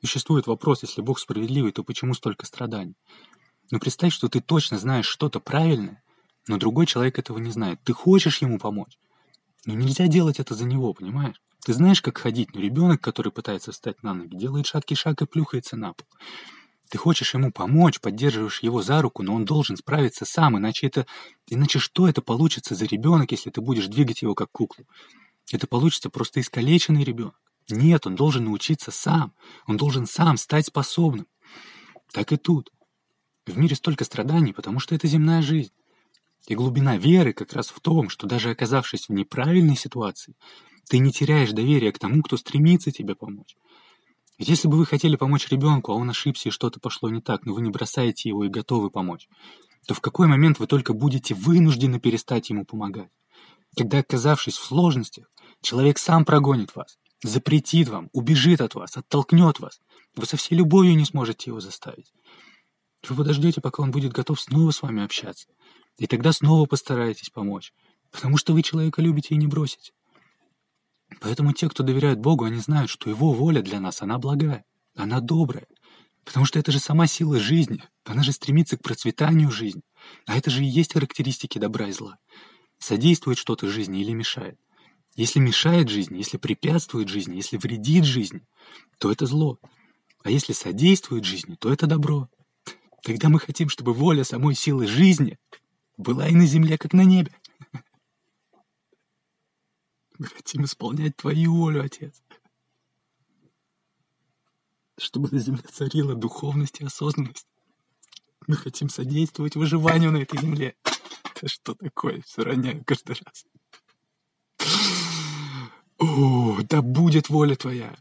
Существует 0.00 0.46
вопрос, 0.46 0.82
если 0.82 1.00
Бог 1.00 1.18
справедливый, 1.18 1.72
то 1.72 1.82
почему 1.82 2.14
столько 2.14 2.46
страданий? 2.46 2.94
Но 3.70 3.78
представь, 3.78 4.12
что 4.12 4.28
ты 4.28 4.40
точно 4.40 4.78
знаешь 4.78 5.06
что-то 5.06 5.40
правильное, 5.40 6.02
но 6.46 6.58
другой 6.58 6.86
человек 6.86 7.18
этого 7.18 7.38
не 7.38 7.50
знает. 7.50 7.80
Ты 7.84 7.94
хочешь 7.94 8.42
ему 8.42 8.58
помочь, 8.58 8.98
но 9.64 9.74
нельзя 9.74 10.06
делать 10.06 10.40
это 10.40 10.54
за 10.54 10.66
него, 10.66 10.92
понимаешь? 10.92 11.40
Ты 11.64 11.72
знаешь, 11.72 12.02
как 12.02 12.18
ходить, 12.18 12.54
но 12.54 12.60
ребенок, 12.60 13.00
который 13.00 13.32
пытается 13.32 13.72
встать 13.72 14.02
на 14.02 14.12
ноги, 14.12 14.36
делает 14.36 14.66
шаткий 14.66 14.96
шаг 14.96 15.22
и 15.22 15.26
плюхается 15.26 15.76
на 15.76 15.94
пол. 15.94 16.06
Ты 16.90 16.98
хочешь 16.98 17.32
ему 17.32 17.50
помочь, 17.50 18.00
поддерживаешь 18.00 18.60
его 18.60 18.82
за 18.82 19.00
руку, 19.00 19.22
но 19.22 19.34
он 19.34 19.46
должен 19.46 19.76
справиться 19.76 20.26
сам, 20.26 20.58
иначе 20.58 20.86
это... 20.86 21.06
Иначе 21.48 21.78
что 21.78 22.06
это 22.06 22.20
получится 22.20 22.74
за 22.74 22.84
ребенок, 22.84 23.32
если 23.32 23.48
ты 23.48 23.62
будешь 23.62 23.86
двигать 23.86 24.20
его 24.20 24.34
как 24.34 24.50
куклу? 24.52 24.84
Это 25.50 25.66
получится 25.66 26.10
просто 26.10 26.40
искалеченный 26.40 27.02
ребенок. 27.02 27.40
Нет, 27.70 28.06
он 28.06 28.14
должен 28.14 28.44
научиться 28.44 28.90
сам. 28.90 29.32
Он 29.66 29.78
должен 29.78 30.06
сам 30.06 30.36
стать 30.36 30.66
способным. 30.66 31.26
Так 32.12 32.30
и 32.32 32.36
тут. 32.36 32.70
В 33.46 33.56
мире 33.56 33.74
столько 33.74 34.04
страданий, 34.04 34.52
потому 34.52 34.80
что 34.80 34.94
это 34.94 35.08
земная 35.08 35.40
жизнь. 35.40 35.72
И 36.46 36.54
глубина 36.54 36.98
веры 36.98 37.32
как 37.32 37.54
раз 37.54 37.68
в 37.68 37.80
том, 37.80 38.10
что 38.10 38.26
даже 38.26 38.50
оказавшись 38.50 39.08
в 39.08 39.12
неправильной 39.12 39.76
ситуации, 39.76 40.34
ты 40.88 40.98
не 40.98 41.12
теряешь 41.12 41.52
доверия 41.52 41.92
к 41.92 41.98
тому, 41.98 42.22
кто 42.22 42.36
стремится 42.36 42.90
тебе 42.90 43.14
помочь. 43.14 43.56
Ведь 44.38 44.48
если 44.48 44.68
бы 44.68 44.76
вы 44.76 44.86
хотели 44.86 45.16
помочь 45.16 45.48
ребенку, 45.48 45.92
а 45.92 45.94
он 45.94 46.10
ошибся 46.10 46.48
и 46.48 46.52
что-то 46.52 46.80
пошло 46.80 47.08
не 47.08 47.20
так, 47.20 47.46
но 47.46 47.54
вы 47.54 47.62
не 47.62 47.70
бросаете 47.70 48.28
его 48.28 48.44
и 48.44 48.48
готовы 48.48 48.90
помочь, 48.90 49.28
то 49.86 49.94
в 49.94 50.00
какой 50.00 50.26
момент 50.26 50.58
вы 50.58 50.66
только 50.66 50.92
будете 50.92 51.34
вынуждены 51.34 52.00
перестать 52.00 52.50
ему 52.50 52.64
помогать? 52.64 53.10
Когда, 53.76 53.98
оказавшись 53.98 54.56
в 54.56 54.64
сложностях, 54.64 55.26
человек 55.60 55.98
сам 55.98 56.24
прогонит 56.24 56.74
вас, 56.74 56.96
запретит 57.22 57.88
вам, 57.88 58.08
убежит 58.12 58.60
от 58.60 58.74
вас, 58.74 58.96
оттолкнет 58.96 59.60
вас. 59.60 59.80
Вы 60.16 60.26
со 60.26 60.36
всей 60.36 60.56
любовью 60.56 60.96
не 60.96 61.04
сможете 61.04 61.50
его 61.50 61.60
заставить. 61.60 62.12
Вы 63.08 63.16
подождете, 63.16 63.60
пока 63.60 63.82
он 63.82 63.90
будет 63.90 64.12
готов 64.12 64.40
снова 64.40 64.70
с 64.70 64.82
вами 64.82 65.04
общаться. 65.04 65.48
И 65.98 66.06
тогда 66.06 66.32
снова 66.32 66.66
постараетесь 66.66 67.30
помочь, 67.30 67.72
потому 68.10 68.36
что 68.36 68.52
вы 68.52 68.62
человека 68.62 69.02
любите 69.02 69.34
и 69.34 69.38
не 69.38 69.46
бросите. 69.46 69.92
Поэтому 71.20 71.52
те, 71.52 71.68
кто 71.68 71.82
доверяют 71.82 72.18
Богу, 72.18 72.44
они 72.44 72.58
знают, 72.58 72.90
что 72.90 73.10
Его 73.10 73.32
воля 73.32 73.62
для 73.62 73.80
нас, 73.80 74.02
она 74.02 74.18
благая, 74.18 74.64
она 74.94 75.20
добрая. 75.20 75.66
Потому 76.24 76.46
что 76.46 76.58
это 76.58 76.72
же 76.72 76.78
сама 76.78 77.06
сила 77.06 77.38
жизни, 77.38 77.82
она 78.04 78.22
же 78.22 78.32
стремится 78.32 78.76
к 78.76 78.82
процветанию 78.82 79.50
жизни. 79.50 79.82
А 80.26 80.36
это 80.36 80.50
же 80.50 80.64
и 80.64 80.68
есть 80.68 80.94
характеристики 80.94 81.58
добра 81.58 81.88
и 81.88 81.92
зла. 81.92 82.16
Содействует 82.78 83.38
что-то 83.38 83.68
жизни 83.68 84.00
или 84.00 84.12
мешает. 84.12 84.58
Если 85.16 85.38
мешает 85.38 85.88
жизни, 85.88 86.18
если 86.18 86.38
препятствует 86.38 87.08
жизни, 87.08 87.36
если 87.36 87.56
вредит 87.56 88.04
жизни, 88.04 88.42
то 88.98 89.12
это 89.12 89.26
зло. 89.26 89.58
А 90.24 90.30
если 90.30 90.52
содействует 90.52 91.24
жизни, 91.24 91.54
то 91.54 91.72
это 91.72 91.86
добро. 91.86 92.28
Тогда 93.02 93.28
мы 93.28 93.38
хотим, 93.38 93.68
чтобы 93.68 93.92
воля 93.92 94.24
самой 94.24 94.54
силы 94.54 94.86
жизни 94.86 95.38
была 95.96 96.28
и 96.28 96.34
на 96.34 96.46
земле, 96.46 96.78
как 96.78 96.94
на 96.94 97.04
небе. 97.04 97.32
Мы 100.18 100.26
хотим 100.26 100.64
исполнять 100.64 101.16
Твою 101.16 101.56
волю, 101.56 101.84
Отец. 101.84 102.22
Чтобы 104.96 105.28
на 105.30 105.38
земле 105.38 105.62
царила 105.62 106.14
духовность 106.14 106.80
и 106.80 106.84
осознанность. 106.84 107.48
Мы 108.46 108.56
хотим 108.56 108.88
содействовать 108.88 109.56
выживанию 109.56 110.12
на 110.12 110.18
этой 110.18 110.40
земле. 110.40 110.76
Это 111.34 111.48
что 111.48 111.74
такое? 111.74 112.22
Все 112.22 112.42
роняю 112.42 112.84
каждый 112.84 113.16
раз. 113.24 113.44
О, 115.98 116.60
да 116.62 116.80
будет 116.80 117.28
воля 117.28 117.56
Твоя. 117.56 117.96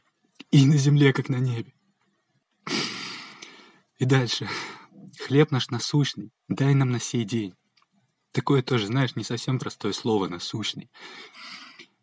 И 0.51 0.67
на 0.67 0.77
земле, 0.77 1.13
как 1.13 1.29
на 1.29 1.37
небе. 1.37 1.73
И 3.97 4.05
дальше. 4.05 4.47
Хлеб 5.19 5.49
наш 5.51 5.69
насущный, 5.69 6.31
дай 6.47 6.75
нам 6.75 6.91
на 6.91 6.99
сей 6.99 7.23
день. 7.23 7.55
Такое 8.31 8.61
тоже, 8.61 8.87
знаешь, 8.87 9.15
не 9.15 9.23
совсем 9.23 9.57
простое 9.59 9.93
слово 9.93 10.27
«насущный» 10.27 10.89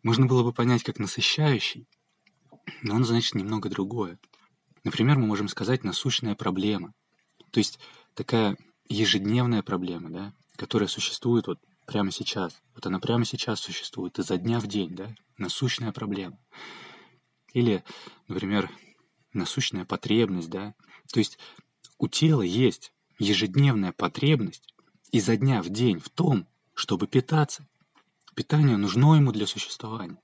можно 0.03 0.25
было 0.25 0.43
бы 0.43 0.53
понять 0.53 0.83
как 0.83 0.99
насыщающий, 0.99 1.87
но 2.81 2.95
он 2.95 3.03
значит 3.03 3.35
немного 3.35 3.69
другое. 3.69 4.19
Например, 4.83 5.17
мы 5.17 5.27
можем 5.27 5.47
сказать 5.47 5.83
насущная 5.83 6.35
проблема. 6.35 6.93
То 7.51 7.59
есть 7.59 7.79
такая 8.13 8.57
ежедневная 8.87 9.61
проблема, 9.61 10.09
да, 10.09 10.33
которая 10.55 10.87
существует 10.87 11.47
вот 11.47 11.59
прямо 11.85 12.11
сейчас. 12.11 12.61
Вот 12.73 12.85
она 12.85 12.99
прямо 12.99 13.25
сейчас 13.25 13.59
существует, 13.59 14.17
изо 14.19 14.37
дня 14.37 14.59
в 14.59 14.67
день, 14.67 14.95
да, 14.95 15.13
насущная 15.37 15.91
проблема. 15.91 16.39
Или, 17.53 17.83
например, 18.27 18.71
насущная 19.33 19.85
потребность, 19.85 20.49
да. 20.49 20.73
То 21.11 21.19
есть 21.19 21.37
у 21.97 22.07
тела 22.07 22.41
есть 22.41 22.93
ежедневная 23.19 23.91
потребность 23.91 24.73
изо 25.11 25.35
дня 25.35 25.61
в 25.61 25.69
день 25.69 25.99
в 25.99 26.09
том, 26.09 26.47
чтобы 26.73 27.07
питаться. 27.07 27.67
Питание 28.35 28.77
нужно 28.77 29.15
ему 29.15 29.31
для 29.31 29.45
существования. 29.45 30.21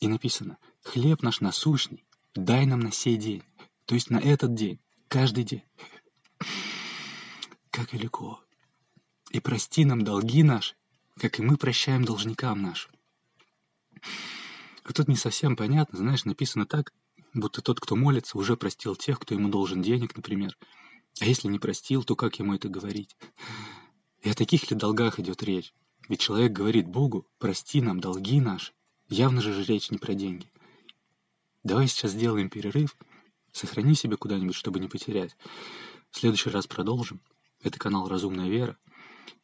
И 0.00 0.08
написано 0.08 0.58
«Хлеб 0.82 1.22
наш 1.22 1.40
насущный, 1.40 2.04
дай 2.34 2.66
нам 2.66 2.80
на 2.80 2.90
сей 2.90 3.16
день». 3.16 3.42
То 3.86 3.94
есть 3.94 4.10
на 4.10 4.16
этот 4.16 4.54
день, 4.54 4.80
каждый 5.08 5.44
день. 5.44 5.62
Как 7.70 7.92
велико. 7.92 8.40
И 9.30 9.40
прости 9.40 9.84
нам 9.84 10.04
долги 10.04 10.42
наши, 10.42 10.74
как 11.18 11.38
и 11.38 11.42
мы 11.42 11.56
прощаем 11.56 12.04
должникам 12.04 12.62
нашим. 12.62 12.92
А 14.84 14.92
тут 14.92 15.08
не 15.08 15.16
совсем 15.16 15.56
понятно, 15.56 15.98
знаешь, 15.98 16.24
написано 16.24 16.66
так, 16.66 16.92
будто 17.34 17.60
тот, 17.62 17.80
кто 17.80 17.96
молится, 17.96 18.38
уже 18.38 18.56
простил 18.56 18.96
тех, 18.96 19.18
кто 19.18 19.34
ему 19.34 19.48
должен 19.48 19.82
денег, 19.82 20.16
например. 20.16 20.56
А 21.20 21.26
если 21.26 21.48
не 21.48 21.58
простил, 21.58 22.04
то 22.04 22.16
как 22.16 22.38
ему 22.38 22.54
это 22.54 22.68
говорить? 22.68 23.16
И 24.22 24.30
о 24.30 24.34
таких 24.34 24.70
ли 24.70 24.76
долгах 24.76 25.18
идет 25.18 25.42
речь? 25.42 25.74
Ведь 26.08 26.20
человек 26.20 26.52
говорит 26.52 26.86
Богу, 26.86 27.26
прости 27.38 27.80
нам 27.80 28.00
долги 28.00 28.40
наши. 28.40 28.72
Явно 29.08 29.40
же 29.40 29.62
речь 29.64 29.90
не 29.90 29.98
про 29.98 30.14
деньги. 30.14 30.46
Давай 31.62 31.88
сейчас 31.88 32.12
сделаем 32.12 32.50
перерыв. 32.50 32.96
Сохрани 33.52 33.94
себя 33.94 34.16
куда-нибудь, 34.16 34.54
чтобы 34.54 34.80
не 34.80 34.88
потерять. 34.88 35.36
В 36.10 36.18
следующий 36.18 36.50
раз 36.50 36.66
продолжим. 36.66 37.20
Это 37.62 37.78
канал 37.78 38.08
«Разумная 38.08 38.48
вера». 38.48 38.76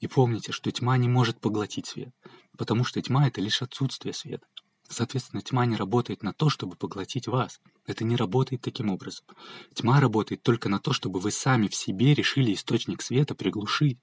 И 0.01 0.07
помните, 0.07 0.53
что 0.53 0.71
тьма 0.71 0.97
не 0.99 1.09
может 1.09 1.41
поглотить 1.41 1.87
свет, 1.87 2.15
потому 2.57 2.85
что 2.85 3.01
тьма— 3.01 3.27
это 3.29 3.41
лишь 3.41 3.63
отсутствие 3.63 4.13
света. 4.13 4.47
Соответственно, 4.89 5.41
тьма 5.41 5.67
не 5.67 5.77
работает 5.77 6.23
на 6.23 6.33
то, 6.33 6.51
чтобы 6.51 6.75
поглотить 6.75 7.29
вас. 7.29 7.61
Это 7.87 8.05
не 8.05 8.17
работает 8.17 8.63
таким 8.63 8.91
образом. 8.91 9.25
Тьма 9.73 10.01
работает 10.01 10.43
только 10.43 10.69
на 10.69 10.81
то, 10.81 10.93
чтобы 10.93 11.21
вы 11.21 11.31
сами 11.31 11.69
в 11.69 11.75
себе 11.75 12.13
решили 12.13 12.53
источник 12.53 13.01
света 13.01 13.35
приглушить. 13.35 13.99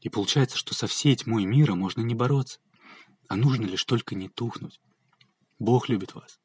И 0.00 0.08
получается, 0.08 0.56
что 0.56 0.74
со 0.74 0.86
всей 0.86 1.14
тьмой 1.14 1.44
мира 1.44 1.74
можно 1.74 2.00
не 2.00 2.14
бороться, 2.14 2.58
а 3.28 3.36
нужно 3.36 3.66
лишь 3.66 3.84
только 3.84 4.14
не 4.14 4.28
тухнуть. 4.28 4.80
Бог 5.58 5.88
любит 5.88 6.14
вас. 6.14 6.39